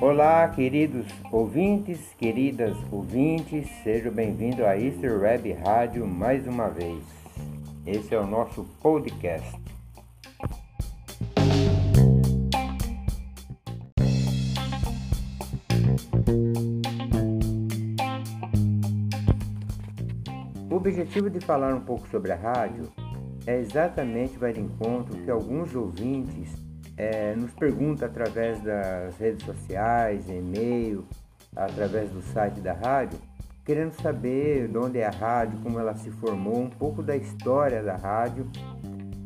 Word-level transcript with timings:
Olá, 0.00 0.48
queridos 0.48 1.06
ouvintes, 1.32 1.98
queridas 2.18 2.76
ouvintes, 2.92 3.68
sejam 3.82 4.12
bem-vindos 4.12 4.64
a 4.64 4.78
Easter 4.78 5.18
Web 5.20 5.52
Rádio 5.52 6.06
mais 6.06 6.46
uma 6.46 6.68
vez. 6.68 7.02
Esse 7.84 8.14
é 8.14 8.20
o 8.20 8.26
nosso 8.26 8.64
podcast. 8.80 9.60
O 20.70 20.76
objetivo 20.76 21.28
de 21.28 21.40
falar 21.44 21.74
um 21.74 21.80
pouco 21.80 22.08
sobre 22.08 22.30
a 22.30 22.36
rádio 22.36 22.88
é 23.46 23.58
exatamente 23.58 24.36
vai 24.38 24.52
de 24.52 24.60
encontro 24.60 25.16
que 25.18 25.30
alguns 25.30 25.74
ouvintes 25.74 26.50
é, 26.96 27.34
nos 27.34 27.52
perguntam 27.52 28.06
através 28.06 28.60
das 28.62 29.16
redes 29.16 29.44
sociais, 29.44 30.28
e-mail, 30.28 31.04
através 31.56 32.10
do 32.10 32.22
site 32.22 32.60
da 32.60 32.72
rádio, 32.72 33.18
querendo 33.64 33.92
saber 33.92 34.68
de 34.68 34.78
onde 34.78 34.98
é 34.98 35.06
a 35.06 35.10
rádio, 35.10 35.58
como 35.62 35.78
ela 35.78 35.94
se 35.94 36.10
formou, 36.10 36.62
um 36.62 36.70
pouco 36.70 37.02
da 37.02 37.16
história 37.16 37.82
da 37.82 37.96
rádio 37.96 38.48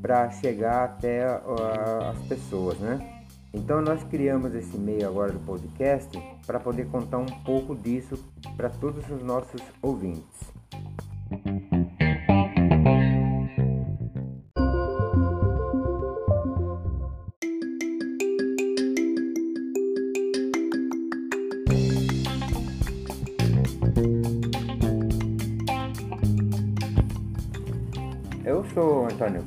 para 0.01 0.31
chegar 0.31 0.85
até 0.85 1.27
uh, 1.27 2.11
as 2.11 2.19
pessoas, 2.27 2.79
né? 2.79 3.25
Então 3.53 3.81
nós 3.81 4.05
criamos 4.05 4.55
esse 4.55 4.77
meio 4.77 5.09
agora 5.09 5.33
do 5.33 5.41
podcast 5.41 6.11
para 6.47 6.61
poder 6.61 6.87
contar 6.89 7.19
um 7.19 7.27
pouco 7.45 7.75
disso 7.75 8.23
para 8.57 8.69
todos 8.69 9.09
os 9.11 9.23
nossos 9.23 9.63
ouvintes. 9.81 10.56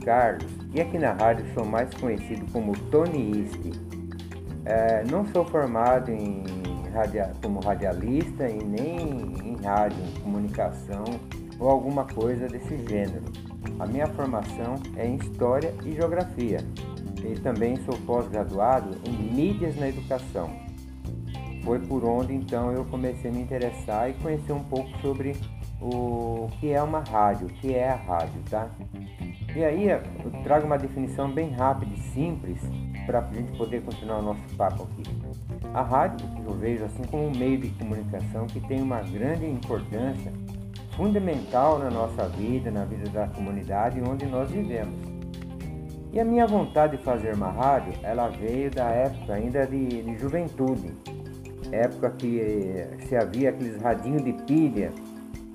Carlos 0.10 0.52
e 0.74 0.82
aqui 0.82 0.98
na 0.98 1.12
rádio 1.12 1.46
sou 1.54 1.64
mais 1.64 1.94
conhecido 1.94 2.44
como 2.52 2.76
Tony 2.90 3.42
East. 3.42 3.80
É, 4.66 5.04
não 5.04 5.24
sou 5.28 5.46
formado 5.46 6.10
em 6.10 6.44
radia, 6.92 7.32
como 7.44 7.60
radialista 7.60 8.50
e 8.50 8.58
nem 8.58 8.98
em 8.98 9.56
rádio, 9.64 10.00
em 10.04 10.20
comunicação 10.22 11.04
ou 11.60 11.70
alguma 11.70 12.06
coisa 12.06 12.48
desse 12.48 12.76
gênero. 12.88 13.22
A 13.78 13.86
minha 13.86 14.08
formação 14.08 14.78
é 14.98 15.06
em 15.06 15.18
História 15.18 15.76
e 15.86 15.94
Geografia 15.94 16.58
e 17.24 17.40
também 17.42 17.76
sou 17.86 17.96
pós-graduado 18.00 18.98
em 19.06 19.16
Mídias 19.16 19.76
na 19.76 19.90
Educação. 19.90 20.50
Foi 21.64 21.78
por 21.78 22.04
onde 22.04 22.34
então 22.34 22.72
eu 22.72 22.84
comecei 22.86 23.30
a 23.30 23.34
me 23.36 23.42
interessar 23.42 24.10
e 24.10 24.14
conhecer 24.14 24.54
um 24.54 24.64
pouco 24.64 24.90
sobre 25.04 25.36
o 25.80 26.50
que 26.60 26.72
é 26.72 26.82
uma 26.82 27.02
rádio, 27.02 27.46
o 27.46 27.54
que 27.54 27.76
é 27.76 27.92
a 27.92 27.96
rádio, 27.96 28.42
tá? 28.50 28.72
E 29.56 29.64
aí 29.64 29.90
eu 29.90 30.00
trago 30.44 30.66
uma 30.66 30.78
definição 30.78 31.30
bem 31.32 31.52
rápida 31.52 31.92
e 31.94 31.98
simples 31.98 32.62
para 33.06 33.20
a 33.20 33.34
gente 33.34 33.52
poder 33.58 33.82
continuar 33.82 34.20
o 34.20 34.22
nosso 34.22 34.56
papo 34.56 34.84
aqui. 34.84 35.04
A 35.74 35.82
rádio 35.82 36.28
eu 36.46 36.54
vejo 36.54 36.86
assim 36.86 37.04
como 37.04 37.28
um 37.28 37.32
meio 37.36 37.58
de 37.58 37.70
comunicação 37.70 38.46
que 38.48 38.60
tem 38.62 38.82
uma 38.82 39.02
grande 39.02 39.46
importância 39.46 40.32
fundamental 40.96 41.80
na 41.80 41.90
nossa 41.90 42.28
vida, 42.30 42.70
na 42.70 42.86
vida 42.86 43.10
da 43.10 43.28
comunidade 43.28 44.02
onde 44.02 44.26
nós 44.26 44.52
vivemos. 44.52 44.94
E 46.12 46.20
a 46.20 46.26
minha 46.26 46.48
vontade 46.48 46.98
de 46.98 47.04
fazer 47.04 47.36
uma 47.36 47.52
rádio, 47.52 47.94
ela 48.04 48.30
veio 48.30 48.72
da 48.72 48.86
época 48.86 49.34
ainda 49.34 49.66
de, 49.66 50.04
de 50.04 50.18
juventude, 50.18 50.92
época 51.72 52.10
que 52.12 52.88
se 53.08 53.16
havia 53.16 53.50
aqueles 53.50 53.82
radinhos 53.82 54.24
de 54.24 54.34
pilha 54.34 54.92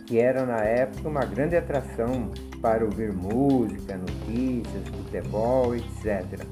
que 0.07 0.19
era 0.19 0.45
na 0.45 0.59
época 0.59 1.09
uma 1.09 1.25
grande 1.25 1.57
atração 1.57 2.31
para 2.65 2.83
ouvir 2.83 3.13
música, 3.13 3.99
notícias, 3.99 4.89
futebol, 4.89 5.77
etc. 5.77 6.47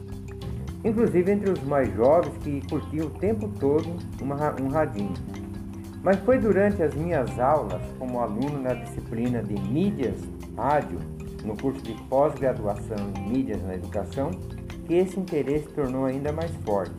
Inclusive 0.84 1.32
entre 1.32 1.50
os 1.50 1.62
mais 1.62 1.90
jovens 1.94 2.36
que 2.42 2.60
curtiam 2.68 3.06
o 3.06 3.10
tempo 3.12 3.48
todo 3.58 3.96
uma, 4.20 4.36
um 4.60 4.68
radinho. 4.68 5.14
Mas 6.02 6.18
foi 6.18 6.38
durante 6.38 6.82
as 6.82 6.94
minhas 6.94 7.38
aulas 7.40 7.80
como 7.98 8.20
aluno 8.20 8.60
na 8.60 8.74
disciplina 8.74 9.42
de 9.42 9.58
mídias 9.58 10.16
rádio, 10.54 10.98
no 11.46 11.56
curso 11.56 11.80
de 11.80 11.94
pós-graduação 12.10 13.10
em 13.16 13.30
mídias 13.30 13.62
na 13.62 13.74
educação, 13.74 14.32
que 14.86 14.92
esse 14.92 15.18
interesse 15.18 15.66
tornou 15.68 16.04
ainda 16.04 16.30
mais 16.30 16.50
forte. 16.56 16.92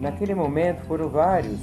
Naquele 0.00 0.34
momento 0.34 0.86
foram 0.86 1.10
vários 1.10 1.60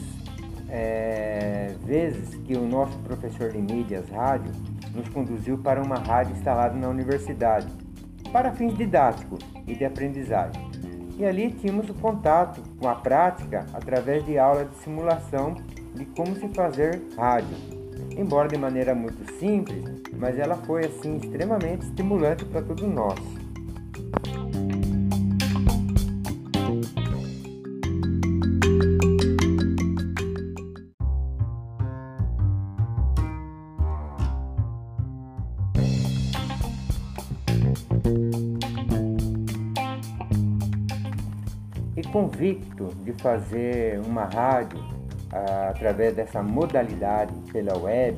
é, 0.69 1.73
vezes 1.83 2.35
que 2.45 2.53
o 2.55 2.67
nosso 2.67 2.95
professor 2.99 3.51
de 3.51 3.57
mídias 3.57 4.07
rádio 4.09 4.51
nos 4.93 5.09
conduziu 5.09 5.57
para 5.57 5.81
uma 5.81 5.97
rádio 5.97 6.35
instalada 6.35 6.77
na 6.77 6.87
universidade, 6.87 7.67
para 8.31 8.51
fins 8.51 8.75
didáticos 8.77 9.39
e 9.67 9.75
de 9.75 9.85
aprendizagem. 9.85 10.61
E 11.17 11.25
ali 11.25 11.51
tínhamos 11.51 11.89
o 11.89 11.93
contato 11.93 12.61
com 12.79 12.87
a 12.87 12.95
prática 12.95 13.65
através 13.73 14.25
de 14.25 14.37
aula 14.37 14.65
de 14.65 14.75
simulação 14.77 15.55
de 15.93 16.05
como 16.05 16.35
se 16.35 16.47
fazer 16.49 17.01
rádio. 17.15 17.55
Embora 18.17 18.47
de 18.47 18.57
maneira 18.57 18.95
muito 18.95 19.31
simples, 19.39 19.83
mas 20.17 20.37
ela 20.39 20.55
foi 20.55 20.85
assim 20.85 21.17
extremamente 21.17 21.85
estimulante 21.85 22.45
para 22.45 22.61
todos 22.61 22.87
nós. 22.87 23.42
Convicto 42.13 42.89
de 43.03 43.11
fazer 43.13 43.99
uma 44.05 44.25
rádio 44.25 44.79
ah, 45.31 45.69
através 45.71 46.15
dessa 46.15 46.43
modalidade 46.43 47.33
pela 47.51 47.75
web, 47.75 48.15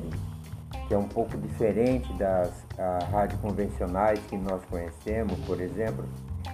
que 0.86 0.92
é 0.92 0.98
um 0.98 1.08
pouco 1.08 1.38
diferente 1.38 2.12
das 2.12 2.52
ah, 2.78 2.98
rádios 3.10 3.40
convencionais 3.40 4.20
que 4.28 4.36
nós 4.36 4.62
conhecemos, 4.66 5.38
por 5.46 5.62
exemplo, 5.62 6.04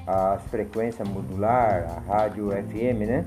as 0.06 0.40
frequências 0.44 1.06
modular, 1.08 1.84
a 1.90 2.12
rádio 2.14 2.50
FM, 2.50 3.08
né? 3.08 3.26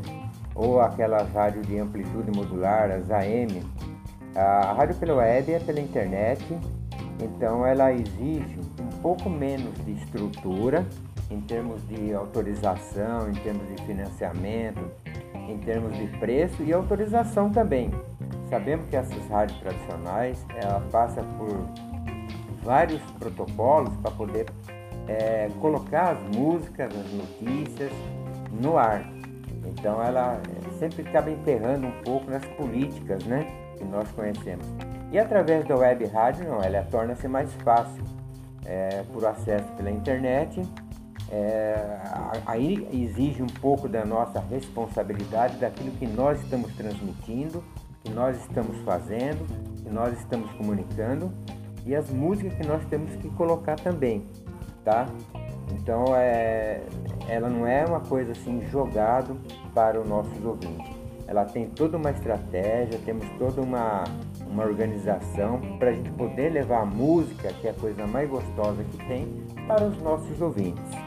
Ou 0.56 0.80
aquelas 0.80 1.30
rádios 1.34 1.68
de 1.68 1.78
amplitude 1.78 2.32
modular, 2.32 2.90
as 2.92 3.12
AM. 3.12 3.62
A 4.34 4.74
rádio 4.74 4.96
pela 4.96 5.16
web 5.16 5.52
é 5.52 5.60
pela 5.60 5.80
internet, 5.82 6.42
então 7.22 7.66
ela 7.66 7.92
exige 7.92 8.60
um 8.82 9.02
pouco 9.02 9.30
menos 9.30 9.74
de 9.86 9.92
estrutura 9.92 10.86
em 11.30 11.42
termos 11.42 11.86
de 11.88 12.14
autorização, 12.14 13.30
em 13.30 13.34
termos 13.34 13.68
de 13.68 13.84
financiamento, 13.84 14.82
em 15.48 15.58
termos 15.60 15.96
de 15.98 16.08
preço 16.18 16.64
e 16.64 16.74
autorização 16.74 17.52
também. 17.52 17.92
Sabemos 18.50 18.88
que 18.88 18.96
essas 18.96 19.28
rádios 19.28 19.60
tradicionais 19.60 20.46
ela 20.56 20.80
passa 20.92 21.24
por 21.38 21.66
vários 22.64 23.02
protocolos 23.20 23.96
para 23.98 24.12
poder 24.12 24.46
é, 25.08 25.50
colocar 25.60 26.12
as 26.12 26.36
músicas, 26.36 26.92
as 26.96 27.12
notícias 27.12 27.92
no 28.52 28.78
ar. 28.78 29.04
Então 29.66 30.02
ela 30.02 30.40
é, 30.40 30.80
sempre 30.80 31.08
acaba 31.08 31.30
emperrando 31.30 31.88
um 31.88 32.04
pouco 32.04 32.30
nas 32.30 32.46
políticas 32.46 33.24
né, 33.26 33.48
que 33.78 33.84
nós 33.84 34.10
conhecemos. 34.12 34.66
E 35.12 35.20
através 35.20 35.66
da 35.66 35.76
web 35.76 36.06
rádio, 36.06 36.48
não, 36.48 36.62
ela 36.62 36.84
torna-se 36.90 37.28
mais 37.28 37.52
fácil 37.56 38.04
é, 38.66 39.04
por 39.12 39.26
acesso 39.26 39.72
pela 39.74 39.92
internet 39.92 40.62
é, 41.32 42.00
aí 42.46 42.88
exige 42.94 43.42
um 43.42 43.48
pouco 43.48 43.88
da 43.88 44.06
nossa 44.06 44.40
responsabilidade 44.40 45.58
daquilo 45.58 45.92
que 45.92 46.06
nós 46.06 46.42
estamos 46.42 46.74
transmitindo, 46.76 47.64
que 48.04 48.12
nós 48.12 48.38
estamos 48.38 48.78
fazendo, 48.84 49.46
que 49.82 49.90
nós 49.90 50.18
estamos 50.20 50.52
comunicando 50.54 51.32
e 51.86 51.96
as 51.96 52.10
músicas 52.10 52.54
que 52.54 52.66
nós 52.66 52.84
temos 52.86 53.16
que 53.16 53.30
colocar 53.30 53.76
também, 53.76 54.24
tá? 54.84 55.08
Então 55.72 56.16
é, 56.16 56.82
ela 57.28 57.50
não 57.50 57.66
é 57.66 57.86
uma 57.86 58.02
coisa 58.02 58.32
assim 58.32 58.64
jogado 58.70 59.38
para 59.74 60.00
os 60.00 60.08
nossos 60.08 60.44
ouvintes. 60.44 60.96
Ela 61.28 61.44
tem 61.46 61.68
toda 61.68 61.98
uma 61.98 62.12
estratégia, 62.12 63.00
temos 63.04 63.28
toda 63.40 63.62
uma, 63.62 64.04
uma 64.48 64.64
organização 64.64 65.60
para 65.80 65.90
a 65.90 65.94
gente 65.94 66.12
poder 66.12 66.52
levar 66.52 66.82
a 66.82 66.86
música, 66.86 67.52
que 67.54 67.68
é 67.68 67.72
a 67.72 67.74
coisa 67.74 68.06
mais 68.06 68.30
gostosa 68.30 68.84
que 68.84 68.98
tem, 69.08 69.26
para 69.68 69.86
os 69.86 69.98
nossos 70.04 70.40
ouvintes. 70.40 71.05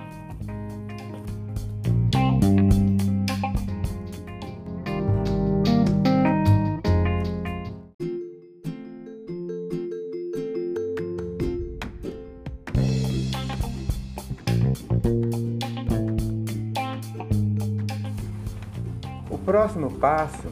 Passo 20.00 20.48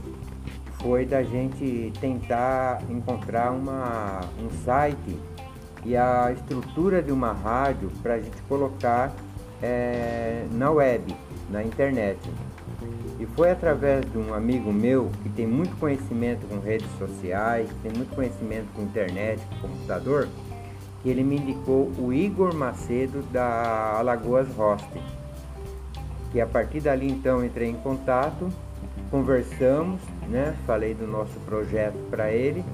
foi 0.80 1.04
da 1.04 1.22
gente 1.22 1.92
tentar 2.00 2.82
encontrar 2.88 3.50
uma, 3.50 4.20
um 4.40 4.50
site 4.64 5.18
e 5.84 5.96
a 5.96 6.32
estrutura 6.32 7.02
de 7.02 7.12
uma 7.12 7.32
rádio 7.32 7.90
para 8.02 8.14
a 8.14 8.20
gente 8.20 8.40
colocar 8.42 9.12
é, 9.62 10.44
na 10.52 10.70
web, 10.70 11.14
na 11.50 11.62
internet. 11.62 12.18
E 13.18 13.24
foi 13.24 13.50
através 13.50 14.04
de 14.10 14.18
um 14.18 14.34
amigo 14.34 14.70
meu 14.72 15.10
que 15.22 15.30
tem 15.30 15.46
muito 15.46 15.74
conhecimento 15.78 16.46
com 16.46 16.58
redes 16.58 16.88
sociais, 16.98 17.68
tem 17.82 17.90
muito 17.92 18.14
conhecimento 18.14 18.66
com 18.74 18.82
internet, 18.82 19.40
com 19.60 19.68
computador, 19.68 20.28
que 21.02 21.08
ele 21.08 21.24
me 21.24 21.36
indicou 21.36 21.90
o 21.98 22.12
Igor 22.12 22.54
Macedo 22.54 23.22
da 23.32 23.96
Alagoas 23.98 24.48
Host. 24.54 24.86
Que 26.30 26.40
a 26.40 26.46
partir 26.46 26.80
dali 26.80 27.08
então 27.08 27.42
entrei 27.42 27.70
em 27.70 27.76
contato, 27.76 28.50
conversamos, 29.10 30.00
né? 30.28 30.54
Falei 30.66 30.94
do 30.94 31.06
nosso 31.06 31.38
projeto 31.40 31.96
para 32.10 32.30
ele 32.30 32.64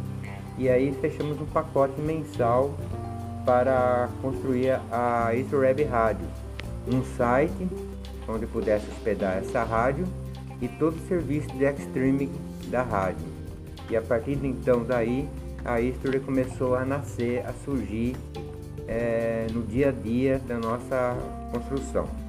e 0.58 0.68
aí 0.68 0.92
fechamos 1.00 1.40
um 1.40 1.46
pacote 1.46 2.00
mensal 2.00 2.74
para 3.44 4.08
construir 4.20 4.80
a 4.90 5.34
Isso 5.34 5.56
Web 5.56 5.82
Rádio, 5.84 6.26
um 6.86 7.02
site 7.16 7.68
onde 8.28 8.46
pudesse 8.46 8.86
hospedar 8.90 9.38
essa 9.38 9.64
rádio 9.64 10.06
e 10.60 10.68
todo 10.68 10.96
o 10.96 11.08
serviço 11.08 11.48
de 11.56 11.64
streaming 11.72 12.30
da 12.68 12.82
rádio. 12.82 13.26
E 13.90 13.96
a 13.96 14.02
partir 14.02 14.36
de 14.36 14.46
então 14.46 14.84
daí 14.84 15.28
a 15.64 15.80
History 15.80 16.20
começou 16.20 16.74
a 16.74 16.84
nascer, 16.84 17.44
a 17.46 17.52
surgir 17.64 18.16
é, 18.86 19.46
no 19.52 19.62
dia 19.62 19.88
a 19.88 19.92
dia 19.92 20.40
da 20.46 20.58
nossa 20.58 21.16
construção. 21.50 22.21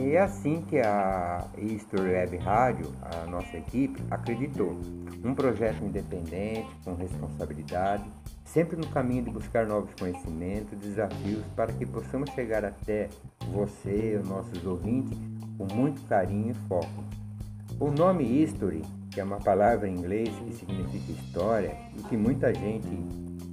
E 0.00 0.16
é 0.16 0.20
assim 0.22 0.62
que 0.62 0.78
a 0.78 1.46
History 1.58 2.14
Web 2.14 2.38
Rádio, 2.38 2.90
a 3.02 3.26
nossa 3.26 3.54
equipe, 3.58 4.02
acreditou. 4.10 4.80
Um 5.22 5.34
projeto 5.34 5.84
independente, 5.84 6.66
com 6.82 6.94
responsabilidade, 6.94 8.04
sempre 8.42 8.78
no 8.78 8.86
caminho 8.86 9.24
de 9.24 9.30
buscar 9.30 9.66
novos 9.66 9.90
conhecimentos, 10.00 10.78
desafios, 10.78 11.44
para 11.54 11.70
que 11.74 11.84
possamos 11.84 12.30
chegar 12.30 12.64
até 12.64 13.10
você, 13.52 14.18
os 14.22 14.26
nossos 14.26 14.64
ouvintes, 14.64 15.18
com 15.58 15.66
muito 15.74 16.00
carinho 16.08 16.52
e 16.52 16.54
foco. 16.66 17.04
O 17.78 17.90
nome 17.90 18.24
History, 18.24 18.82
que 19.10 19.20
é 19.20 19.24
uma 19.24 19.38
palavra 19.38 19.86
em 19.86 19.96
inglês 19.96 20.30
que 20.30 20.54
significa 20.54 21.12
história 21.12 21.76
e 21.98 22.02
que 22.04 22.16
muita 22.16 22.54
gente 22.54 22.88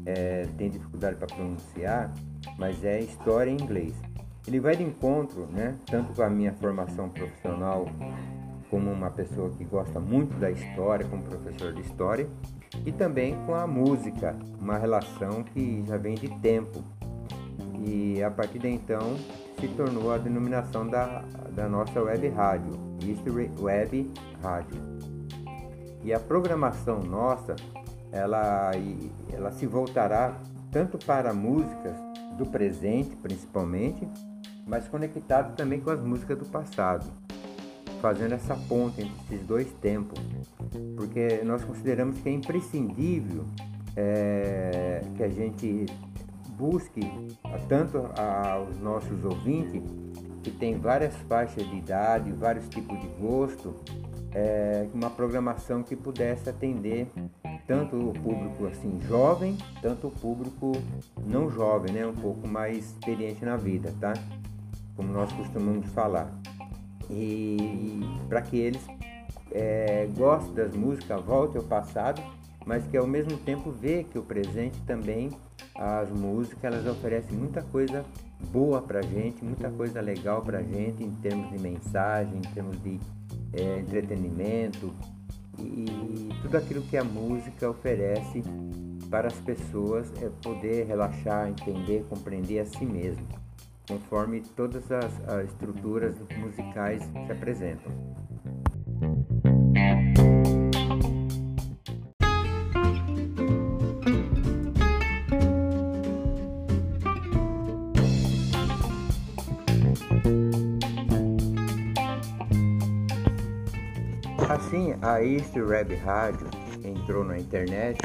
é, 0.05 0.47
tem 0.57 0.69
dificuldade 0.69 1.17
para 1.17 1.27
pronunciar, 1.27 2.13
mas 2.57 2.85
é 2.85 3.01
história 3.01 3.51
em 3.51 3.61
inglês. 3.61 3.93
Ele 4.47 4.61
vai 4.61 4.77
de 4.77 4.83
encontro, 4.83 5.45
né, 5.47 5.75
tanto 5.85 6.13
com 6.13 6.21
a 6.21 6.29
minha 6.29 6.53
formação 6.53 7.09
profissional 7.09 7.85
como 8.69 8.89
uma 8.91 9.09
pessoa 9.09 9.49
que 9.49 9.65
gosta 9.65 9.99
muito 9.99 10.37
da 10.39 10.49
história, 10.49 11.05
como 11.05 11.21
professor 11.23 11.73
de 11.73 11.81
história, 11.81 12.27
e 12.85 12.91
também 12.91 13.35
com 13.45 13.53
a 13.53 13.67
música, 13.67 14.35
uma 14.59 14.77
relação 14.77 15.43
que 15.43 15.83
já 15.85 15.97
vem 15.97 16.15
de 16.15 16.29
tempo. 16.39 16.81
E 17.85 18.23
a 18.23 18.31
partir 18.31 18.59
de 18.59 18.69
então 18.69 19.17
se 19.59 19.67
tornou 19.69 20.13
a 20.13 20.17
denominação 20.17 20.87
da, 20.87 21.23
da 21.51 21.67
nossa 21.67 22.01
web 22.01 22.27
rádio, 22.29 22.71
History 23.01 23.51
Web 23.59 24.11
Rádio. 24.41 24.77
E 26.03 26.13
a 26.13 26.19
programação 26.19 26.99
nossa, 27.01 27.55
ela, 28.11 28.71
ela 29.31 29.51
se 29.51 29.65
voltará 29.65 30.37
tanto 30.71 30.97
para 31.05 31.33
músicas 31.33 31.95
do 32.37 32.45
presente, 32.45 33.15
principalmente, 33.15 34.07
mas 34.67 34.87
conectado 34.87 35.55
também 35.55 35.79
com 35.79 35.89
as 35.89 36.01
músicas 36.01 36.37
do 36.37 36.45
passado 36.45 37.05
fazendo 38.01 38.33
essa 38.33 38.55
ponte 38.55 39.01
entre 39.01 39.15
esses 39.25 39.47
dois 39.47 39.71
tempos, 39.81 40.19
porque 40.95 41.41
nós 41.43 41.63
consideramos 41.63 42.19
que 42.19 42.29
é 42.29 42.31
imprescindível 42.31 43.45
é, 43.95 45.01
que 45.15 45.23
a 45.23 45.29
gente 45.29 45.85
busque 46.57 47.01
tanto 47.67 47.97
aos 48.15 48.79
nossos 48.79 49.23
ouvintes 49.23 49.81
que 50.43 50.51
tem 50.51 50.77
várias 50.77 51.13
faixas 51.27 51.67
de 51.67 51.75
idade, 51.75 52.31
vários 52.31 52.67
tipos 52.69 52.99
de 53.01 53.07
gosto, 53.19 53.75
é, 54.33 54.87
uma 54.93 55.09
programação 55.09 55.83
que 55.83 55.95
pudesse 55.95 56.49
atender 56.49 57.07
tanto 57.65 57.97
o 57.97 58.13
público 58.13 58.65
assim 58.67 58.99
jovem, 59.07 59.57
tanto 59.81 60.07
o 60.07 60.11
público 60.11 60.71
não 61.25 61.49
jovem, 61.49 61.93
né, 61.93 62.07
um 62.07 62.13
pouco 62.13 62.47
mais 62.47 62.91
experiente 62.91 63.43
na 63.43 63.57
vida, 63.57 63.93
tá? 63.99 64.13
Como 64.97 65.13
nós 65.13 65.31
costumamos 65.31 65.87
falar. 65.93 66.29
E 67.09 68.01
para 68.27 68.41
que 68.41 68.57
eles 68.57 68.85
é, 69.51 70.09
gostem 70.17 70.53
das 70.53 70.75
músicas, 70.75 71.23
voltem 71.23 71.61
ao 71.61 71.67
passado, 71.67 72.21
mas 72.65 72.85
que 72.87 72.97
ao 72.97 73.07
mesmo 73.07 73.37
tempo 73.37 73.71
vê 73.71 74.03
que 74.03 74.19
o 74.19 74.23
presente 74.23 74.77
também 74.81 75.29
as 75.75 76.09
músicas 76.09 76.63
elas 76.63 76.87
oferecem 76.87 77.37
muita 77.37 77.61
coisa 77.61 78.03
boa 78.51 78.81
para 78.81 79.01
gente, 79.01 79.43
muita 79.43 79.69
coisa 79.69 80.01
legal 80.01 80.41
para 80.41 80.61
gente 80.61 81.03
em 81.03 81.11
termos 81.11 81.49
de 81.49 81.59
mensagem, 81.59 82.37
em 82.37 82.53
termos 82.53 82.81
de 82.81 82.99
é, 83.53 83.79
entretenimento. 83.79 84.93
E 85.59 86.29
tudo 86.41 86.57
aquilo 86.57 86.81
que 86.83 86.97
a 86.97 87.03
música 87.03 87.69
oferece 87.69 88.43
para 89.09 89.27
as 89.27 89.39
pessoas 89.39 90.11
é 90.21 90.29
poder 90.43 90.85
relaxar, 90.85 91.47
entender, 91.47 92.05
compreender 92.09 92.59
a 92.59 92.65
si 92.65 92.85
mesmo 92.85 93.25
conforme 93.87 94.41
todas 94.55 94.91
as, 94.91 95.29
as 95.29 95.45
estruturas 95.49 96.15
musicais 96.37 97.01
se 97.03 97.31
apresentam. 97.31 97.91
Assim, 114.49 114.95
a 115.01 115.23
East 115.23 115.55
Web 115.55 115.95
Rádio 115.95 116.47
entrou 116.83 117.23
na 117.23 117.37
internet 117.37 117.99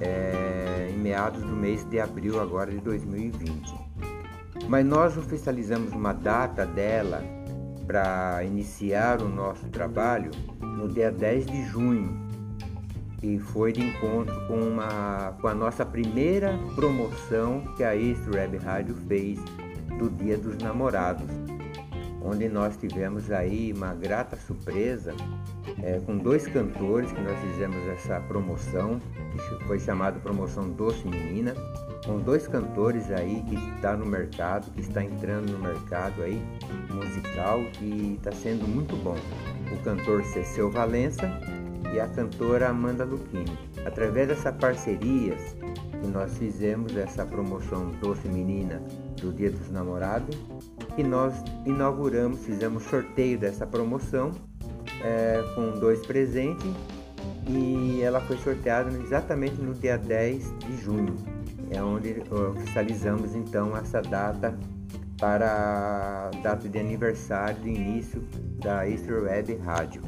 é, 0.00 0.88
em 0.90 0.98
meados 0.98 1.42
do 1.42 1.56
mês 1.56 1.84
de 1.88 1.98
abril 1.98 2.40
agora 2.40 2.70
de 2.70 2.78
2020. 2.78 3.89
Mas 4.70 4.86
nós 4.86 5.18
oficializamos 5.18 5.92
uma 5.92 6.12
data 6.12 6.64
dela 6.64 7.24
para 7.88 8.44
iniciar 8.44 9.20
o 9.20 9.28
nosso 9.28 9.66
trabalho 9.66 10.30
no 10.60 10.88
dia 10.88 11.10
10 11.10 11.46
de 11.46 11.64
junho. 11.64 12.16
E 13.20 13.36
foi 13.36 13.72
de 13.72 13.82
encontro 13.82 14.32
com, 14.46 14.60
uma, 14.60 15.36
com 15.40 15.48
a 15.48 15.54
nossa 15.54 15.84
primeira 15.84 16.56
promoção 16.76 17.64
que 17.76 17.82
a 17.82 17.96
East 17.96 18.24
Web 18.32 18.58
Rádio 18.58 18.94
fez 19.08 19.40
do 19.98 20.08
Dia 20.08 20.38
dos 20.38 20.56
Namorados, 20.58 21.26
onde 22.22 22.48
nós 22.48 22.76
tivemos 22.76 23.30
aí 23.30 23.72
uma 23.72 23.94
grata 23.94 24.36
surpresa 24.36 25.14
é, 25.82 25.98
com 26.00 26.18
dois 26.18 26.46
cantores 26.46 27.10
que 27.12 27.20
nós 27.20 27.38
fizemos 27.40 27.76
essa 27.88 28.20
promoção, 28.20 29.00
que 29.32 29.64
foi 29.64 29.78
chamada 29.78 30.18
Promoção 30.20 30.68
Doce 30.70 31.06
Menina, 31.06 31.54
com 32.04 32.18
dois 32.18 32.46
cantores 32.46 33.10
aí 33.10 33.42
que 33.48 33.54
está 33.74 33.96
no 33.96 34.06
mercado, 34.06 34.70
que 34.72 34.80
está 34.80 35.02
entrando 35.02 35.52
no 35.52 35.58
mercado 35.58 36.22
aí 36.22 36.42
musical 36.90 37.60
e 37.80 38.14
está 38.14 38.32
sendo 38.32 38.66
muito 38.66 38.96
bom. 38.96 39.16
O 39.72 39.82
cantor 39.82 40.24
Cecil 40.24 40.70
Valença 40.70 41.30
e 41.92 42.00
a 42.00 42.08
cantora 42.08 42.68
Amanda 42.68 43.04
Luquini. 43.04 43.58
Através 43.84 44.28
dessa 44.28 44.52
parcerias 44.52 45.56
que 46.00 46.06
nós 46.06 46.36
fizemos 46.38 46.96
essa 46.96 47.24
promoção 47.26 47.90
Doce 48.00 48.28
Menina 48.28 48.82
do 49.20 49.32
Dia 49.32 49.50
dos 49.50 49.70
Namorados, 49.70 50.36
que 50.94 51.02
nós 51.02 51.34
inauguramos, 51.64 52.40
fizemos 52.40 52.82
sorteio 52.84 53.38
dessa 53.38 53.66
promoção 53.66 54.32
é, 55.02 55.42
com 55.54 55.78
dois 55.78 56.04
presentes 56.06 56.66
e 57.48 58.00
ela 58.02 58.20
foi 58.20 58.36
sorteada 58.38 58.90
exatamente 58.98 59.60
no 59.60 59.74
dia 59.74 59.96
10 59.96 60.58
de 60.58 60.76
junho 60.82 61.40
é 61.70 61.82
onde 61.82 62.22
oficializamos 62.30 63.34
então 63.34 63.76
essa 63.76 64.02
data 64.02 64.58
para 65.18 66.30
a 66.32 66.36
data 66.42 66.68
de 66.68 66.78
aniversário 66.78 67.60
de 67.62 67.68
início 67.68 68.22
da 68.58 68.88
Easter 68.88 69.22
Web 69.22 69.56
Rádio. 69.64 70.02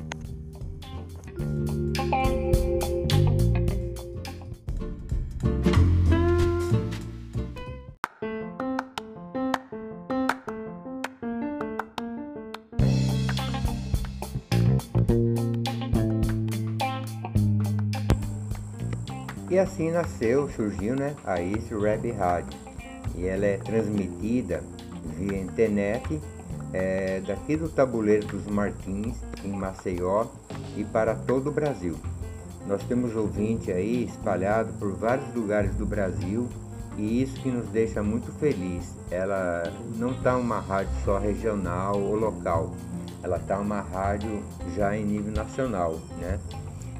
E 19.52 19.58
assim 19.58 19.90
nasceu, 19.90 20.48
surgiu 20.48 20.96
né, 20.96 21.14
a 21.26 21.38
East 21.38 21.70
Web 21.70 22.10
Rádio. 22.12 22.58
E 23.14 23.26
ela 23.26 23.44
é 23.44 23.58
transmitida 23.58 24.64
via 25.18 25.36
internet 25.36 26.18
é, 26.72 27.20
daqui 27.20 27.58
do 27.58 27.68
Tabuleiro 27.68 28.26
dos 28.28 28.46
Martins, 28.46 29.14
em 29.44 29.52
Maceió, 29.52 30.24
e 30.74 30.84
para 30.84 31.14
todo 31.14 31.50
o 31.50 31.52
Brasil. 31.52 31.98
Nós 32.66 32.82
temos 32.84 33.14
ouvinte 33.14 33.70
aí 33.70 34.04
espalhado 34.04 34.72
por 34.78 34.90
vários 34.94 35.34
lugares 35.34 35.74
do 35.74 35.84
Brasil 35.84 36.48
e 36.96 37.20
isso 37.20 37.38
que 37.42 37.50
nos 37.50 37.66
deixa 37.66 38.02
muito 38.02 38.32
feliz. 38.38 38.94
Ela 39.10 39.70
não 39.98 40.12
está 40.12 40.34
uma 40.34 40.60
rádio 40.60 40.94
só 41.04 41.18
regional 41.18 42.00
ou 42.00 42.16
local, 42.16 42.72
ela 43.22 43.36
está 43.36 43.58
uma 43.58 43.82
rádio 43.82 44.42
já 44.74 44.96
em 44.96 45.04
nível 45.04 45.30
nacional, 45.34 46.00
né? 46.18 46.40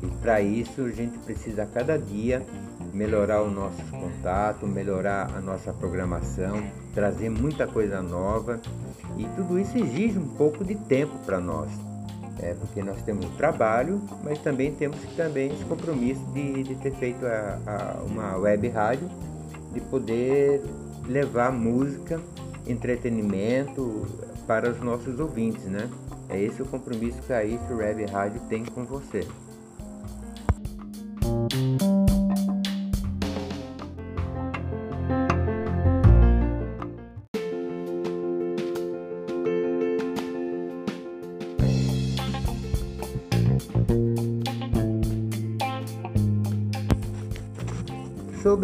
E 0.02 0.06
para 0.21 0.40
isso 0.40 0.82
a 0.82 0.90
gente 0.90 1.16
precisa 1.18 1.62
a 1.62 1.66
cada 1.66 1.97
dia 1.97 2.44
melhorar 2.92 3.42
o 3.42 3.50
nosso 3.50 3.82
contato, 3.90 4.66
melhorar 4.66 5.30
a 5.37 5.40
nossa 5.40 5.73
programação, 5.73 6.62
trazer 6.94 7.30
muita 7.30 7.66
coisa 7.66 8.02
nova 8.02 8.61
e 9.16 9.25
tudo 9.37 9.59
isso 9.59 9.78
exige 9.78 10.18
um 10.18 10.28
pouco 10.28 10.64
de 10.64 10.75
tempo 10.75 11.16
para 11.25 11.40
nós. 11.40 11.71
É, 12.40 12.54
porque 12.54 12.82
nós 12.82 13.00
temos 13.02 13.26
trabalho, 13.37 14.02
mas 14.25 14.38
também 14.40 14.73
temos 14.75 14.99
também 15.16 15.52
esse 15.52 15.64
compromisso 15.64 16.25
de, 16.32 16.64
de 16.64 16.75
ter 16.76 16.92
feito 16.94 17.25
a, 17.25 17.59
a, 17.64 18.02
uma 18.02 18.37
web 18.37 18.68
rádio, 18.68 19.09
de 19.73 19.80
poder 19.80 20.61
levar 21.06 21.52
música, 21.52 22.21
entretenimento 22.66 24.06
para 24.47 24.71
os 24.71 24.80
nossos 24.80 25.21
ouvintes, 25.21 25.64
né? 25.64 25.88
É 26.28 26.40
esse 26.40 26.62
o 26.62 26.66
compromisso 26.66 27.21
que 27.23 27.32
a 27.32 27.44
Isso 27.44 27.75
Web 27.75 28.06
Rádio 28.06 28.40
tem 28.49 28.64
com 28.64 28.85
você. 28.85 29.26
Sobre 31.52 31.85